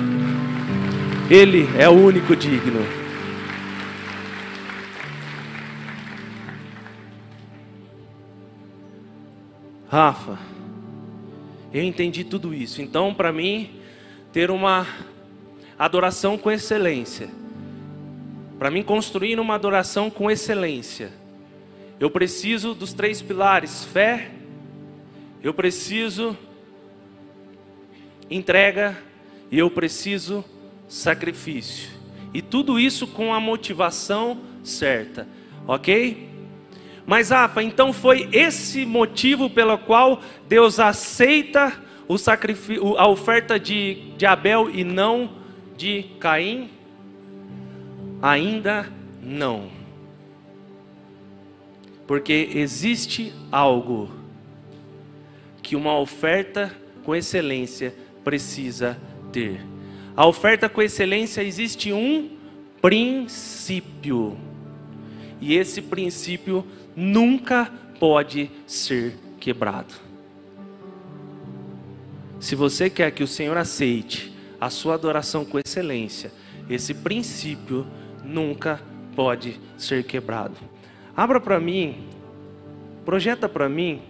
Ele 1.29 1.69
é 1.77 1.87
o 1.87 1.93
único 1.93 2.35
digno. 2.35 2.85
Rafa, 9.89 10.37
eu 11.73 11.83
entendi 11.83 12.23
tudo 12.23 12.53
isso. 12.53 12.81
Então, 12.81 13.13
para 13.13 13.31
mim, 13.31 13.71
ter 14.31 14.51
uma 14.51 14.87
adoração 15.77 16.37
com 16.37 16.51
excelência, 16.51 17.29
para 18.59 18.69
mim 18.69 18.83
construir 18.83 19.39
uma 19.39 19.55
adoração 19.55 20.09
com 20.09 20.29
excelência, 20.29 21.11
eu 21.99 22.09
preciso 22.09 22.73
dos 22.73 22.93
três 22.93 23.21
pilares: 23.21 23.85
fé, 23.85 24.31
eu 25.43 25.53
preciso 25.53 26.37
entrega 28.29 28.97
e 29.51 29.59
eu 29.59 29.69
preciso 29.69 30.43
sacrifício. 30.87 31.89
E 32.33 32.41
tudo 32.41 32.79
isso 32.79 33.05
com 33.07 33.33
a 33.33 33.39
motivação 33.39 34.39
certa, 34.63 35.27
ok? 35.67 36.30
Mas, 37.11 37.29
Rafa, 37.29 37.61
então 37.61 37.91
foi 37.91 38.29
esse 38.31 38.85
motivo 38.85 39.49
pelo 39.49 39.77
qual 39.77 40.21
Deus 40.47 40.79
aceita 40.79 41.73
o 42.07 42.17
sacrifício, 42.17 42.97
a 42.97 43.05
oferta 43.05 43.59
de, 43.59 44.13
de 44.15 44.25
Abel 44.25 44.69
e 44.73 44.85
não 44.85 45.29
de 45.75 46.03
Caim? 46.21 46.69
Ainda 48.21 48.89
não. 49.21 49.67
Porque 52.07 52.51
existe 52.53 53.33
algo 53.51 54.09
que 55.61 55.75
uma 55.75 55.99
oferta 55.99 56.73
com 57.03 57.13
excelência 57.13 57.93
precisa 58.23 58.97
ter. 59.33 59.59
A 60.15 60.25
oferta 60.25 60.69
com 60.69 60.81
excelência 60.81 61.43
existe 61.43 61.91
um 61.91 62.37
princípio. 62.81 64.37
E 65.41 65.55
esse 65.55 65.81
princípio 65.81 66.65
nunca 66.95 67.71
pode 67.99 68.49
ser 68.65 69.17
quebrado. 69.39 69.93
Se 72.39 72.55
você 72.55 72.89
quer 72.89 73.11
que 73.11 73.23
o 73.23 73.27
Senhor 73.27 73.57
aceite 73.57 74.35
a 74.59 74.69
sua 74.69 74.95
adoração 74.95 75.45
com 75.45 75.59
excelência, 75.59 76.31
esse 76.69 76.93
princípio 76.93 77.85
nunca 78.23 78.81
pode 79.15 79.59
ser 79.77 80.03
quebrado. 80.03 80.57
Abra 81.15 81.39
para 81.39 81.59
mim, 81.59 82.07
projeta 83.05 83.47
para 83.47 83.69
mim 83.69 84.01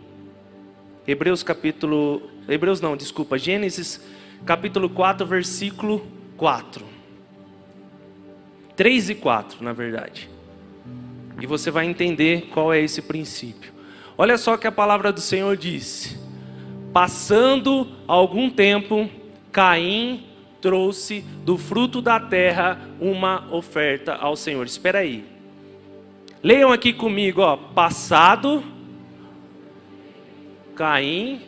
Hebreus 1.08 1.42
capítulo, 1.42 2.22
Hebreus 2.48 2.80
não, 2.80 2.96
desculpa, 2.96 3.38
Gênesis 3.38 4.00
capítulo 4.46 4.90
4, 4.90 5.26
versículo 5.26 6.08
4. 6.38 6.86
3 8.76 9.10
e 9.10 9.16
4, 9.16 9.64
na 9.64 9.74
verdade. 9.74 10.30
E 11.42 11.48
você 11.48 11.72
vai 11.72 11.88
entender 11.88 12.50
qual 12.54 12.72
é 12.72 12.80
esse 12.80 13.02
princípio. 13.02 13.74
Olha 14.16 14.38
só 14.38 14.56
que 14.56 14.68
a 14.68 14.72
palavra 14.72 15.12
do 15.12 15.20
Senhor 15.20 15.58
diz: 15.58 16.16
Passando 16.94 17.88
algum 18.08 18.48
tempo, 18.48 19.10
Caim 19.52 20.24
trouxe 20.62 21.22
do 21.44 21.58
fruto 21.58 22.00
da 22.00 22.20
terra 22.20 22.80
uma 23.00 23.52
oferta 23.52 24.14
ao 24.14 24.36
Senhor. 24.36 24.66
Espera 24.68 25.00
aí. 25.00 25.26
Leiam 26.44 26.72
aqui 26.72 26.94
comigo, 26.94 27.42
ó. 27.42 27.58
Passado, 27.58 28.64
Caim. 30.76 31.42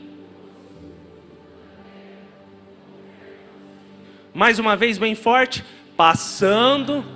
Mais 4.33 4.57
uma 4.57 4.75
vez, 4.75 4.97
bem 4.97 5.13
forte. 5.13 5.63
Passando. 5.95 7.12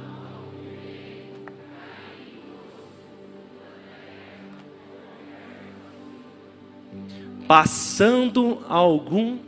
Passando 7.47 8.63
algum 8.67 9.39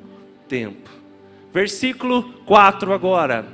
tempo. 0.48 0.90
Versículo 1.54 2.24
4 2.46 2.94
agora. 2.94 3.46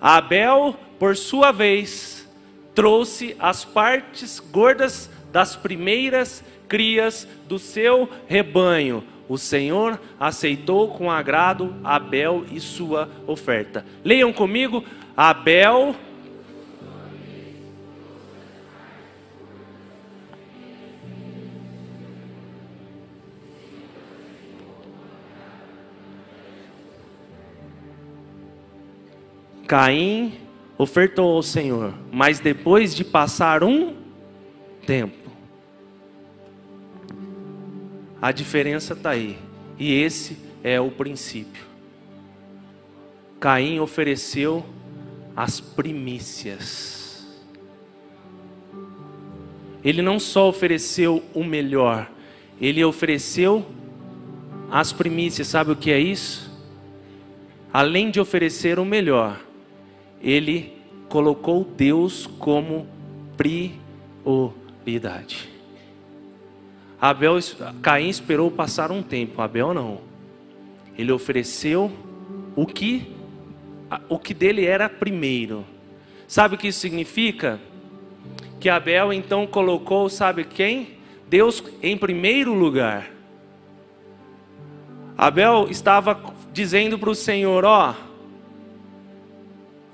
Abel, 0.00 0.76
por 0.98 1.16
sua 1.16 1.50
vez, 1.50 2.28
trouxe 2.74 3.36
as 3.38 3.64
partes 3.64 4.38
gordas 4.38 5.10
das 5.32 5.56
primeiras 5.56 6.44
crias 6.68 7.26
do 7.48 7.58
seu 7.58 8.08
rebanho. 8.26 9.04
O 9.28 9.38
Senhor 9.38 9.98
aceitou 10.20 10.88
com 10.88 11.10
agrado 11.10 11.74
Abel 11.82 12.44
e 12.52 12.60
sua 12.60 13.08
oferta. 13.26 13.84
Leiam 14.04 14.32
comigo: 14.32 14.84
Abel. 15.16 15.94
Caim 29.66 30.34
ofertou 30.76 31.36
ao 31.36 31.42
Senhor, 31.42 31.94
mas 32.12 32.38
depois 32.40 32.94
de 32.94 33.04
passar 33.04 33.64
um 33.64 33.94
tempo, 34.86 35.30
a 38.20 38.32
diferença 38.32 38.92
está 38.92 39.10
aí. 39.10 39.38
E 39.78 39.92
esse 39.92 40.36
é 40.62 40.80
o 40.80 40.90
princípio. 40.90 41.64
Caim 43.40 43.80
ofereceu 43.80 44.64
as 45.36 45.60
primícias. 45.60 47.26
Ele 49.84 50.00
não 50.00 50.18
só 50.18 50.48
ofereceu 50.48 51.22
o 51.34 51.44
melhor, 51.44 52.10
ele 52.60 52.82
ofereceu 52.82 53.66
as 54.70 54.92
primícias. 54.92 55.48
Sabe 55.48 55.72
o 55.72 55.76
que 55.76 55.90
é 55.90 55.98
isso? 55.98 56.50
Além 57.72 58.10
de 58.10 58.18
oferecer 58.20 58.78
o 58.78 58.84
melhor, 58.84 59.38
ele 60.24 60.72
colocou 61.08 61.62
Deus 61.62 62.26
como 62.38 62.88
prioridade. 63.36 65.50
Abel, 66.98 67.38
Caim 67.82 68.08
esperou 68.08 68.50
passar 68.50 68.90
um 68.90 69.02
tempo, 69.02 69.42
Abel 69.42 69.74
não. 69.74 70.00
Ele 70.96 71.12
ofereceu 71.12 71.92
o 72.56 72.66
que 72.66 73.12
o 74.08 74.18
que 74.18 74.32
dele 74.32 74.64
era 74.64 74.88
primeiro. 74.88 75.64
Sabe 76.26 76.54
o 76.54 76.58
que 76.58 76.68
isso 76.68 76.80
significa? 76.80 77.60
Que 78.58 78.70
Abel 78.70 79.12
então 79.12 79.46
colocou, 79.46 80.08
sabe 80.08 80.44
quem? 80.44 80.94
Deus 81.28 81.62
em 81.82 81.96
primeiro 81.96 82.54
lugar. 82.54 83.10
Abel 85.16 85.68
estava 85.70 86.18
dizendo 86.52 86.98
para 86.98 87.10
o 87.10 87.14
Senhor: 87.14 87.64
Ó, 87.64 87.94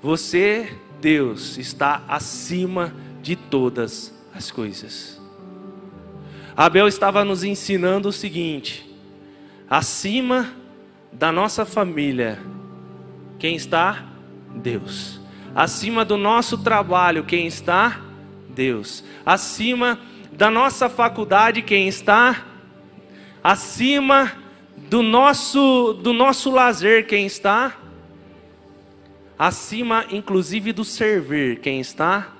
você, 0.01 0.75
Deus, 0.99 1.57
está 1.57 2.03
acima 2.07 2.93
de 3.21 3.35
todas 3.35 4.13
as 4.33 4.49
coisas. 4.49 5.21
Abel 6.57 6.87
estava 6.87 7.23
nos 7.23 7.43
ensinando 7.43 8.09
o 8.09 8.13
seguinte: 8.13 8.89
acima 9.69 10.53
da 11.11 11.31
nossa 11.31 11.65
família, 11.65 12.39
quem 13.37 13.55
está? 13.55 14.05
Deus. 14.55 15.19
Acima 15.53 16.03
do 16.03 16.17
nosso 16.17 16.57
trabalho, 16.57 17.23
quem 17.23 17.45
está? 17.45 18.01
Deus. 18.49 19.03
Acima 19.25 19.99
da 20.31 20.49
nossa 20.49 20.89
faculdade, 20.89 21.61
quem 21.61 21.87
está? 21.87 22.45
Acima 23.43 24.31
do 24.89 25.01
nosso 25.01 25.93
do 26.01 26.13
nosso 26.13 26.49
lazer, 26.49 27.05
quem 27.05 27.25
está? 27.25 27.80
Acima 29.41 30.05
inclusive 30.11 30.71
do 30.71 30.85
servir, 30.85 31.61
quem 31.61 31.79
está? 31.79 32.31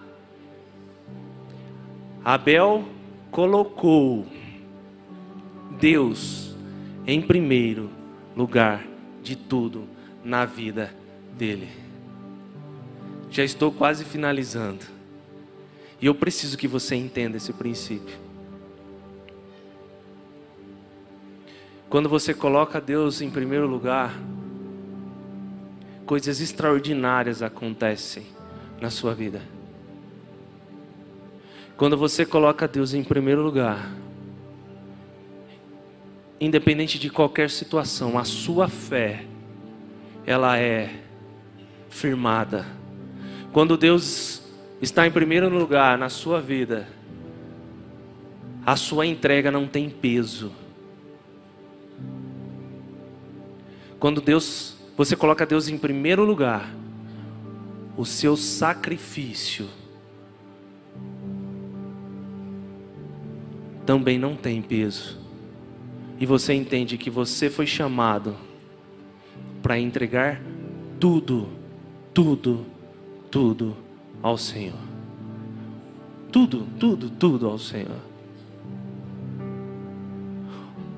Abel 2.23 2.87
colocou 3.31 4.27
Deus 5.79 6.55
em 7.07 7.19
primeiro 7.19 7.89
lugar 8.37 8.85
de 9.23 9.35
tudo 9.35 9.87
na 10.23 10.45
vida 10.45 10.93
dele. 11.35 11.69
Já 13.31 13.43
estou 13.43 13.71
quase 13.71 14.05
finalizando. 14.05 14.85
E 15.99 16.05
eu 16.05 16.13
preciso 16.13 16.55
que 16.55 16.67
você 16.67 16.95
entenda 16.95 17.37
esse 17.37 17.51
princípio. 17.51 18.15
Quando 21.89 22.07
você 22.07 22.31
coloca 22.31 22.79
Deus 22.79 23.21
em 23.21 23.29
primeiro 23.31 23.65
lugar, 23.65 24.13
coisas 26.11 26.41
extraordinárias 26.41 27.41
acontecem 27.41 28.25
na 28.81 28.89
sua 28.89 29.13
vida. 29.15 29.41
Quando 31.77 31.95
você 31.95 32.25
coloca 32.25 32.67
Deus 32.67 32.93
em 32.93 33.01
primeiro 33.01 33.41
lugar, 33.41 33.93
independente 36.37 36.99
de 36.99 37.09
qualquer 37.09 37.49
situação, 37.49 38.19
a 38.19 38.25
sua 38.25 38.67
fé, 38.67 39.23
ela 40.25 40.59
é 40.59 40.93
firmada. 41.89 42.65
Quando 43.53 43.77
Deus 43.77 44.43
está 44.81 45.07
em 45.07 45.11
primeiro 45.11 45.47
lugar 45.47 45.97
na 45.97 46.09
sua 46.09 46.41
vida, 46.41 46.89
a 48.65 48.75
sua 48.75 49.05
entrega 49.05 49.49
não 49.49 49.65
tem 49.65 49.89
peso. 49.89 50.51
Quando 53.97 54.19
Deus, 54.19 54.75
você 55.03 55.15
coloca 55.15 55.47
Deus 55.47 55.67
em 55.67 55.79
primeiro 55.79 56.23
lugar, 56.23 56.71
o 57.97 58.05
seu 58.05 58.37
sacrifício 58.37 59.67
também 63.83 64.19
não 64.19 64.35
tem 64.35 64.61
peso. 64.61 65.17
E 66.19 66.25
você 66.27 66.53
entende 66.53 66.99
que 66.99 67.09
você 67.09 67.49
foi 67.49 67.65
chamado 67.65 68.37
para 69.63 69.79
entregar 69.79 70.39
tudo, 70.99 71.49
tudo, 72.13 72.63
tudo 73.31 73.75
ao 74.21 74.37
Senhor. 74.37 74.77
Tudo, 76.31 76.67
tudo, 76.79 77.09
tudo 77.09 77.49
ao 77.49 77.57
Senhor. 77.57 77.99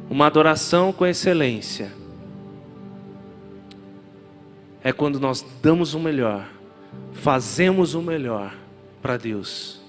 Uma 0.09 0.27
adoração 0.27 0.91
com 0.91 1.05
excelência 1.05 2.02
é 4.83 4.91
quando 4.91 5.19
nós 5.19 5.45
damos 5.61 5.93
o 5.93 5.99
melhor, 5.99 6.47
fazemos 7.13 7.93
o 7.93 8.01
melhor 8.01 8.53
para 9.01 9.17
Deus 9.17 9.81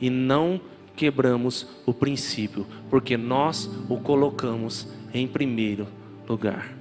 e 0.00 0.10
não 0.10 0.60
quebramos 0.96 1.66
o 1.86 1.94
princípio, 1.94 2.66
porque 2.90 3.16
nós 3.16 3.70
o 3.88 3.98
colocamos 3.98 4.88
em 5.14 5.26
primeiro 5.26 5.86
lugar. 6.28 6.74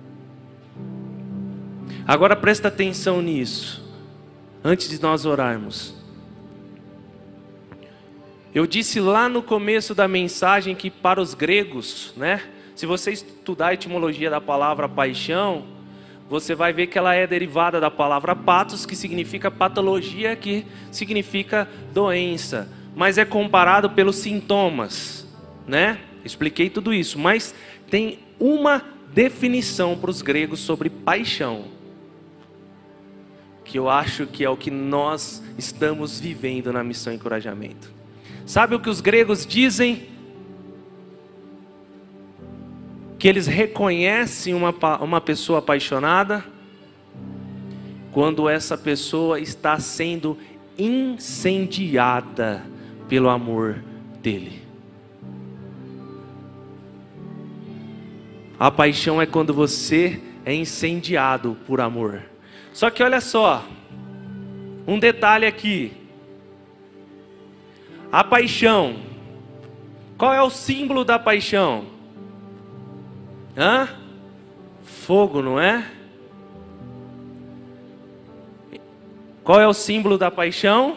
Agora 2.07 2.35
presta 2.35 2.69
atenção 2.69 3.21
nisso, 3.21 3.87
antes 4.63 4.89
de 4.89 5.01
nós 5.01 5.25
orarmos. 5.25 5.93
Eu 8.53 8.65
disse 8.65 8.99
lá 8.99 9.29
no 9.29 9.43
começo 9.43 9.93
da 9.93 10.07
mensagem 10.07 10.73
que 10.73 10.89
para 10.89 11.21
os 11.21 11.35
gregos, 11.35 12.13
né? 12.17 12.41
Se 12.75 12.87
você 12.87 13.11
estudar 13.11 13.67
a 13.67 13.73
etimologia 13.75 14.29
da 14.29 14.41
palavra 14.41 14.89
paixão, 14.89 15.65
você 16.29 16.53
vai 16.53 16.71
ver 16.71 16.87
que 16.87 16.97
ela 16.97 17.15
é 17.15 17.25
derivada 17.25 17.79
da 17.79 17.89
palavra 17.89 18.35
patos, 18.35 18.85
que 18.85 18.95
significa 18.95 19.49
patologia, 19.49 20.35
que 20.35 20.65
significa 20.91 21.67
doença, 21.91 22.69
mas 22.95 23.17
é 23.17 23.25
comparado 23.25 23.89
pelos 23.89 24.17
sintomas, 24.17 25.27
né? 25.67 25.99
Expliquei 26.23 26.69
tudo 26.69 26.93
isso, 26.93 27.17
mas 27.17 27.55
tem 27.89 28.19
uma 28.39 28.83
definição 29.11 29.97
para 29.97 30.11
os 30.11 30.21
gregos 30.21 30.59
sobre 30.59 30.89
paixão, 30.89 31.65
que 33.65 33.79
eu 33.79 33.89
acho 33.89 34.27
que 34.27 34.43
é 34.43 34.49
o 34.49 34.57
que 34.57 34.69
nós 34.69 35.41
estamos 35.57 36.19
vivendo 36.19 36.71
na 36.71 36.83
missão 36.83 37.11
encorajamento. 37.11 37.91
Sabe 38.45 38.75
o 38.75 38.79
que 38.79 38.89
os 38.89 39.01
gregos 39.01 39.45
dizem? 39.45 40.09
Que 43.19 43.27
eles 43.27 43.45
reconhecem 43.45 44.53
uma, 44.53 44.73
uma 45.01 45.21
pessoa 45.21 45.59
apaixonada 45.59 46.43
quando 48.11 48.49
essa 48.49 48.77
pessoa 48.77 49.39
está 49.39 49.79
sendo 49.79 50.37
incendiada 50.77 52.65
pelo 53.07 53.29
amor 53.29 53.83
dele. 54.21 54.61
A 58.59 58.69
paixão 58.69 59.21
é 59.21 59.25
quando 59.25 59.53
você 59.53 60.21
é 60.43 60.53
incendiado 60.53 61.57
por 61.65 61.79
amor. 61.79 62.23
Só 62.73 62.89
que 62.89 63.01
olha 63.01 63.21
só, 63.21 63.65
um 64.87 64.99
detalhe 64.99 65.45
aqui. 65.45 65.93
A 68.11 68.23
paixão. 68.23 68.97
Qual 70.17 70.33
é 70.33 70.41
o 70.41 70.49
símbolo 70.49 71.05
da 71.05 71.17
paixão? 71.17 71.85
Hã? 73.59 73.89
Fogo, 74.83 75.41
não 75.41 75.59
é? 75.59 75.85
Qual 79.43 79.59
é 79.59 79.67
o 79.67 79.73
símbolo 79.73 80.17
da 80.17 80.31
paixão? 80.31 80.95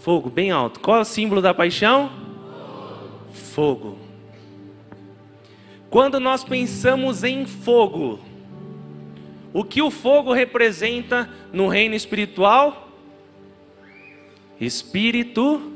Fogo, 0.00 0.28
bem 0.28 0.50
alto. 0.50 0.80
Qual 0.80 0.98
é 0.98 1.00
o 1.00 1.04
símbolo 1.04 1.40
da 1.40 1.54
paixão? 1.54 2.10
Fogo. 3.32 3.96
Quando 5.88 6.20
nós 6.20 6.44
pensamos 6.44 7.24
em 7.24 7.46
fogo, 7.46 8.20
o 9.54 9.64
que 9.64 9.80
o 9.80 9.90
fogo 9.90 10.34
representa 10.34 11.30
no 11.50 11.68
reino 11.68 11.94
espiritual? 11.94 12.90
Espírito. 14.60 15.72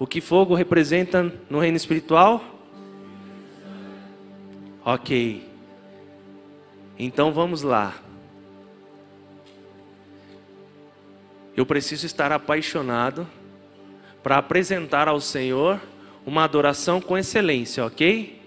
O 0.00 0.06
que 0.06 0.20
fogo 0.20 0.52
representa 0.56 1.32
no 1.48 1.60
reino 1.60 1.76
espiritual? 1.76 2.55
Ok. 4.86 5.46
Então 6.98 7.32
vamos 7.32 7.62
lá. 7.62 7.94
Eu 11.56 11.66
preciso 11.66 12.06
estar 12.06 12.32
apaixonado 12.32 13.26
para 14.22 14.38
apresentar 14.38 15.08
ao 15.08 15.20
Senhor 15.20 15.80
uma 16.24 16.44
adoração 16.44 17.00
com 17.00 17.18
excelência, 17.18 17.84
ok? 17.84 18.40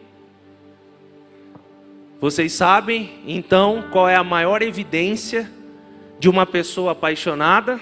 Vocês 2.20 2.54
sabem 2.54 3.20
então 3.28 3.90
qual 3.92 4.10
é 4.10 4.16
a 4.16 4.24
maior 4.24 4.62
evidência 4.64 5.52
de 6.20 6.28
uma 6.28 6.46
pessoa 6.46 6.94
apaixonada? 6.94 7.80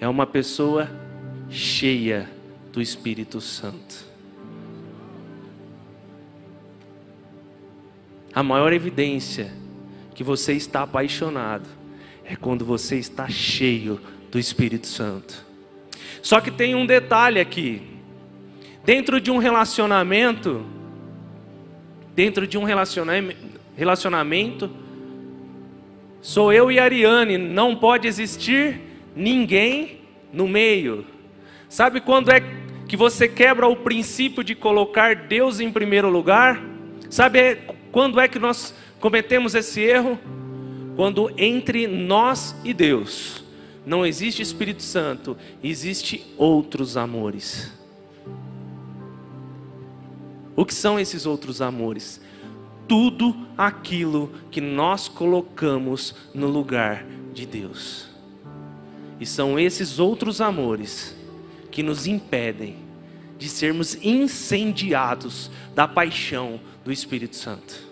é 0.00 0.08
uma 0.08 0.26
pessoa 0.26 0.88
cheia 1.50 2.30
do 2.72 2.80
Espírito 2.80 3.40
Santo. 3.40 4.07
A 8.34 8.42
maior 8.42 8.72
evidência 8.72 9.50
que 10.14 10.22
você 10.22 10.52
está 10.52 10.82
apaixonado 10.82 11.68
é 12.24 12.36
quando 12.36 12.64
você 12.64 12.96
está 12.96 13.28
cheio 13.28 14.00
do 14.30 14.38
Espírito 14.38 14.86
Santo. 14.86 15.46
Só 16.22 16.40
que 16.40 16.50
tem 16.50 16.74
um 16.74 16.84
detalhe 16.84 17.40
aqui. 17.40 17.82
Dentro 18.84 19.20
de 19.20 19.30
um 19.30 19.38
relacionamento, 19.38 20.64
dentro 22.14 22.46
de 22.46 22.58
um 22.58 22.64
relacionamento, 22.64 24.70
sou 26.20 26.52
eu 26.52 26.70
e 26.70 26.78
Ariane, 26.78 27.38
não 27.38 27.76
pode 27.76 28.08
existir 28.08 28.80
ninguém 29.14 30.00
no 30.32 30.48
meio. 30.48 31.04
Sabe 31.68 32.00
quando 32.00 32.30
é 32.30 32.42
que 32.88 32.96
você 32.96 33.28
quebra 33.28 33.66
o 33.66 33.76
princípio 33.76 34.42
de 34.42 34.54
colocar 34.54 35.14
Deus 35.14 35.60
em 35.60 35.70
primeiro 35.70 36.08
lugar? 36.08 36.58
Sabe 37.10 37.58
quando 37.90 38.20
é 38.20 38.28
que 38.28 38.38
nós 38.38 38.74
cometemos 39.00 39.54
esse 39.54 39.80
erro? 39.80 40.18
Quando 40.96 41.32
entre 41.36 41.86
nós 41.86 42.54
e 42.64 42.74
Deus 42.74 43.44
não 43.86 44.04
existe 44.04 44.42
Espírito 44.42 44.82
Santo, 44.82 45.36
existe 45.62 46.26
outros 46.36 46.96
amores. 46.96 47.72
O 50.54 50.64
que 50.64 50.74
são 50.74 50.98
esses 50.98 51.24
outros 51.24 51.62
amores? 51.62 52.20
Tudo 52.86 53.34
aquilo 53.56 54.30
que 54.50 54.60
nós 54.60 55.08
colocamos 55.08 56.14
no 56.34 56.48
lugar 56.48 57.06
de 57.32 57.46
Deus. 57.46 58.08
E 59.20 59.24
são 59.24 59.58
esses 59.58 59.98
outros 59.98 60.40
amores 60.40 61.16
que 61.70 61.82
nos 61.82 62.06
impedem 62.06 62.76
de 63.38 63.48
sermos 63.48 63.96
incendiados 64.02 65.50
da 65.74 65.86
paixão 65.86 66.60
do 66.88 66.92
Espírito 66.92 67.36
Santo. 67.36 67.86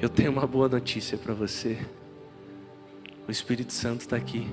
Eu 0.00 0.08
tenho 0.08 0.30
uma 0.30 0.46
boa 0.46 0.68
notícia 0.68 1.18
para 1.18 1.34
você. 1.34 1.76
O 3.26 3.32
Espírito 3.32 3.72
Santo 3.72 4.02
está 4.02 4.14
aqui. 4.14 4.46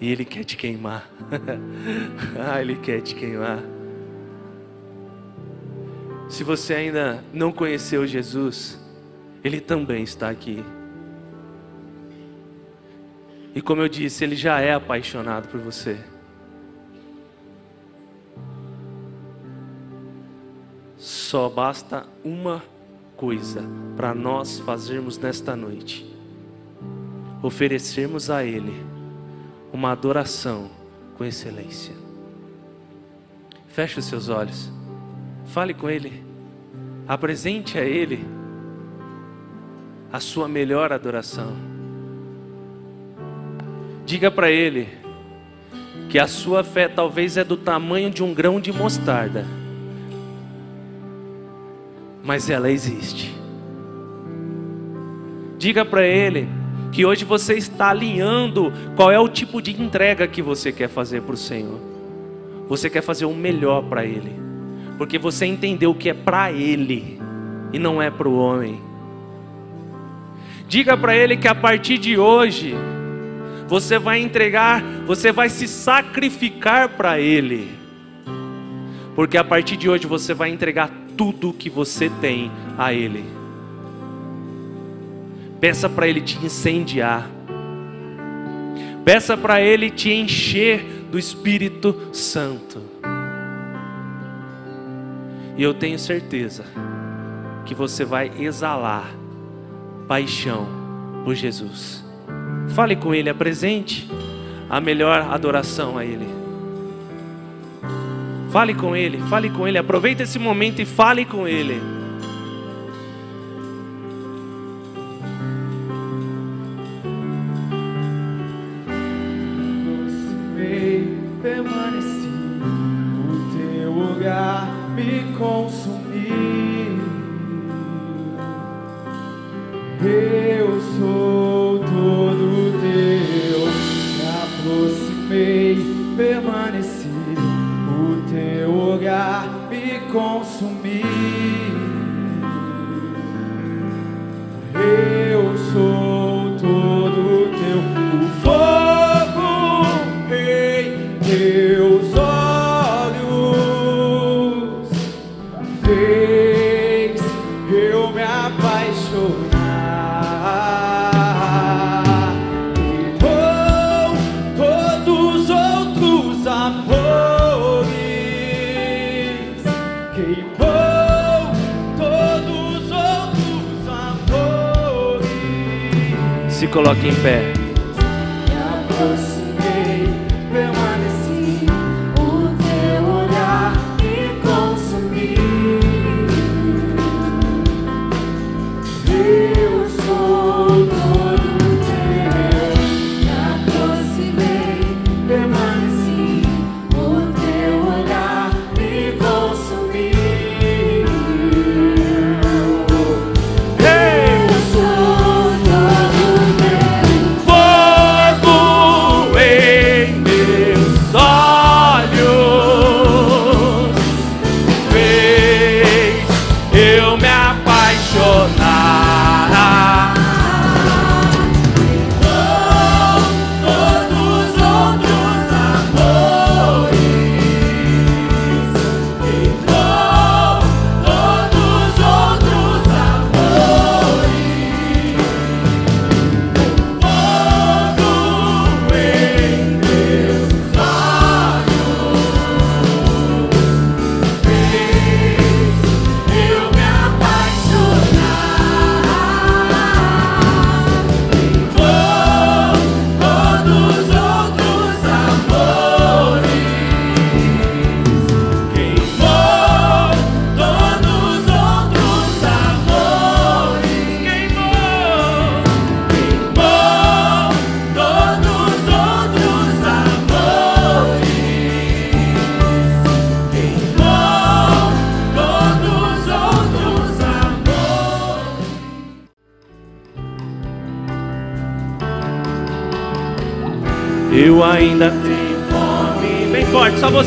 E 0.00 0.10
Ele 0.10 0.24
quer 0.24 0.44
te 0.44 0.56
queimar. 0.56 1.10
ah, 2.42 2.58
Ele 2.58 2.76
quer 2.76 3.02
te 3.02 3.14
queimar. 3.14 3.62
Se 6.30 6.42
você 6.42 6.72
ainda 6.72 7.22
não 7.34 7.52
conheceu 7.52 8.06
Jesus, 8.06 8.80
Ele 9.44 9.60
também 9.60 10.02
está 10.02 10.30
aqui. 10.30 10.64
E 13.56 13.62
como 13.62 13.80
eu 13.80 13.88
disse, 13.88 14.22
Ele 14.22 14.36
já 14.36 14.60
é 14.60 14.74
apaixonado 14.74 15.48
por 15.48 15.58
você. 15.58 15.98
Só 20.98 21.48
basta 21.48 22.06
uma 22.22 22.62
coisa 23.16 23.64
para 23.96 24.14
nós 24.14 24.58
fazermos 24.58 25.16
nesta 25.16 25.56
noite: 25.56 26.04
oferecermos 27.42 28.28
a 28.28 28.44
Ele 28.44 28.74
uma 29.72 29.90
adoração 29.90 30.70
com 31.16 31.24
excelência. 31.24 31.94
Feche 33.68 33.98
os 33.98 34.04
seus 34.04 34.28
olhos. 34.28 34.70
Fale 35.46 35.72
com 35.72 35.88
Ele. 35.88 36.22
Apresente 37.08 37.78
a 37.78 37.84
Ele 37.84 38.22
a 40.12 40.20
sua 40.20 40.46
melhor 40.46 40.92
adoração. 40.92 41.75
Diga 44.06 44.30
para 44.30 44.50
Ele 44.50 44.88
que 46.08 46.18
a 46.18 46.26
sua 46.26 46.64
fé 46.64 46.88
talvez 46.88 47.36
é 47.36 47.44
do 47.44 47.56
tamanho 47.56 48.08
de 48.08 48.22
um 48.22 48.32
grão 48.32 48.58
de 48.58 48.72
mostarda, 48.72 49.44
mas 52.22 52.48
ela 52.48 52.70
existe. 52.70 53.34
Diga 55.58 55.84
para 55.84 56.06
Ele 56.06 56.48
que 56.92 57.04
hoje 57.04 57.26
você 57.26 57.54
está 57.54 57.90
alinhando 57.90 58.72
qual 58.94 59.10
é 59.10 59.18
o 59.18 59.28
tipo 59.28 59.60
de 59.60 59.72
entrega 59.82 60.26
que 60.26 60.40
você 60.40 60.72
quer 60.72 60.88
fazer 60.88 61.20
para 61.20 61.34
o 61.34 61.36
Senhor. 61.36 61.80
Você 62.68 62.88
quer 62.88 63.02
fazer 63.02 63.26
o 63.26 63.34
melhor 63.34 63.82
para 63.82 64.04
Ele 64.04 64.46
porque 64.96 65.18
você 65.18 65.46
entendeu 65.46 65.94
que 65.94 66.08
é 66.08 66.14
para 66.14 66.50
Ele 66.50 67.20
e 67.72 67.78
não 67.78 68.00
é 68.00 68.10
para 68.10 68.28
o 68.28 68.38
homem. 68.38 68.80
Diga 70.68 70.96
para 70.96 71.14
Ele 71.14 71.36
que 71.36 71.48
a 71.48 71.54
partir 71.54 71.98
de 71.98 72.18
hoje 72.18 72.74
você 73.68 73.98
vai 73.98 74.20
entregar, 74.20 74.82
você 75.06 75.32
vai 75.32 75.48
se 75.48 75.66
sacrificar 75.66 76.90
para 76.90 77.18
Ele. 77.20 77.70
Porque 79.14 79.36
a 79.36 79.44
partir 79.44 79.76
de 79.76 79.88
hoje 79.88 80.06
você 80.06 80.34
vai 80.34 80.50
entregar 80.50 80.90
tudo 81.16 81.52
que 81.52 81.68
você 81.70 82.10
tem 82.20 82.50
a 82.78 82.92
Ele. 82.92 83.24
Peça 85.60 85.88
para 85.88 86.06
Ele 86.06 86.20
te 86.20 86.38
incendiar. 86.44 87.28
Peça 89.04 89.36
para 89.36 89.60
Ele 89.60 89.90
te 89.90 90.12
encher 90.12 90.84
do 91.10 91.18
Espírito 91.18 92.10
Santo. 92.12 92.82
E 95.56 95.62
eu 95.62 95.72
tenho 95.72 95.98
certeza 95.98 96.64
que 97.64 97.74
você 97.74 98.04
vai 98.04 98.30
exalar 98.38 99.10
paixão 100.06 100.68
por 101.24 101.34
Jesus. 101.34 102.05
Fale 102.74 102.96
com 102.96 103.14
Ele, 103.14 103.30
apresente 103.30 104.08
a 104.68 104.80
melhor 104.80 105.28
adoração 105.30 105.96
a 105.96 106.04
Ele. 106.04 106.26
Fale 108.50 108.74
com 108.74 108.96
Ele, 108.96 109.18
fale 109.28 109.50
com 109.50 109.66
Ele, 109.66 109.78
aproveite 109.78 110.22
esse 110.22 110.38
momento 110.38 110.80
e 110.80 110.84
fale 110.84 111.24
com 111.24 111.46
Ele. 111.46 111.95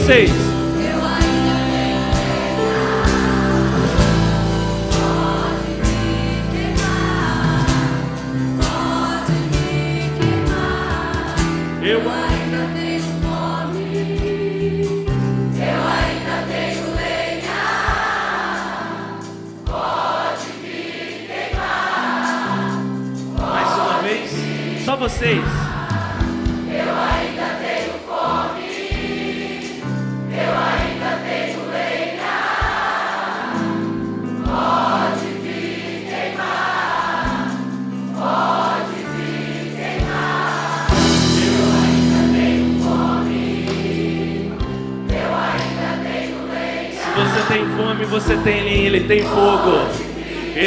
vocês. 0.09 0.48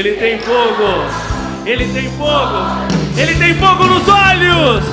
Ele 0.05 0.17
tem 0.17 0.37
fogo! 0.37 1.07
Ele 1.65 1.87
tem 1.93 2.11
fogo! 2.19 2.89
Ele 3.17 3.35
tem 3.37 3.55
fogo 3.55 3.85
nos 3.85 4.09
olhos! 4.09 4.92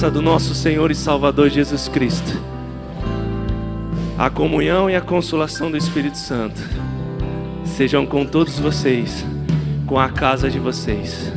Graça 0.00 0.10
do 0.10 0.22
nosso 0.22 0.54
Senhor 0.54 0.90
e 0.90 0.94
Salvador 0.94 1.50
Jesus 1.50 1.86
Cristo, 1.86 2.40
a 4.16 4.30
comunhão 4.30 4.88
e 4.88 4.96
a 4.96 5.00
consolação 5.02 5.70
do 5.70 5.76
Espírito 5.76 6.16
Santo 6.16 6.58
sejam 7.66 8.06
com 8.06 8.24
todos 8.24 8.58
vocês, 8.58 9.26
com 9.86 9.98
a 9.98 10.08
casa 10.08 10.48
de 10.48 10.58
vocês. 10.58 11.30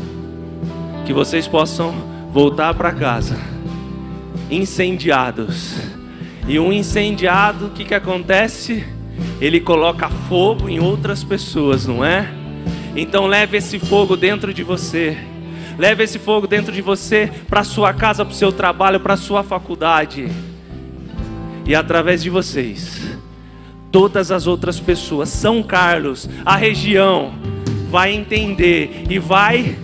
Que 1.05 1.11
vocês 1.11 1.45
possam 1.45 1.91
voltar 2.31 2.73
para 2.73 2.93
casa 2.93 3.37
incendiados. 4.49 5.75
E 6.47 6.57
um 6.57 6.71
incendiado, 6.71 7.65
o 7.65 7.69
que, 7.71 7.83
que 7.83 7.93
acontece? 7.93 8.87
Ele 9.41 9.59
coloca 9.59 10.09
fogo 10.29 10.69
em 10.69 10.79
outras 10.79 11.21
pessoas, 11.21 11.85
não 11.85 12.05
é? 12.05 12.31
Então 12.95 13.27
leve 13.27 13.57
esse 13.57 13.77
fogo 13.77 14.15
dentro 14.15 14.53
de 14.53 14.63
você. 14.63 15.32
Leve 15.77 16.03
esse 16.03 16.19
fogo 16.19 16.47
dentro 16.47 16.71
de 16.71 16.81
você 16.81 17.31
para 17.49 17.63
sua 17.63 17.93
casa, 17.93 18.23
para 18.23 18.31
o 18.31 18.35
seu 18.35 18.51
trabalho, 18.51 18.99
para 18.99 19.17
sua 19.17 19.43
faculdade. 19.43 20.29
E 21.65 21.73
através 21.73 22.21
de 22.21 22.29
vocês, 22.29 23.01
todas 23.91 24.31
as 24.31 24.47
outras 24.47 24.79
pessoas, 24.79 25.29
São 25.29 25.63
Carlos, 25.63 26.29
a 26.45 26.55
região, 26.55 27.33
vai 27.89 28.11
entender 28.11 29.05
e 29.09 29.19
vai 29.19 29.77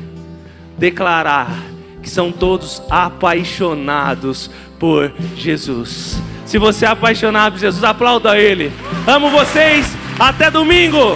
declarar 0.78 1.64
que 2.02 2.10
são 2.10 2.32
todos 2.32 2.82
apaixonados 2.90 4.50
por 4.80 5.12
Jesus. 5.36 6.22
Se 6.46 6.58
você 6.58 6.86
é 6.86 6.90
apaixonado 6.90 7.54
por 7.54 7.60
Jesus, 7.60 7.84
aplauda 7.84 8.38
Ele. 8.38 8.72
Amo 9.06 9.30
vocês. 9.30 9.96
Até 10.20 10.50
domingo. 10.50 11.16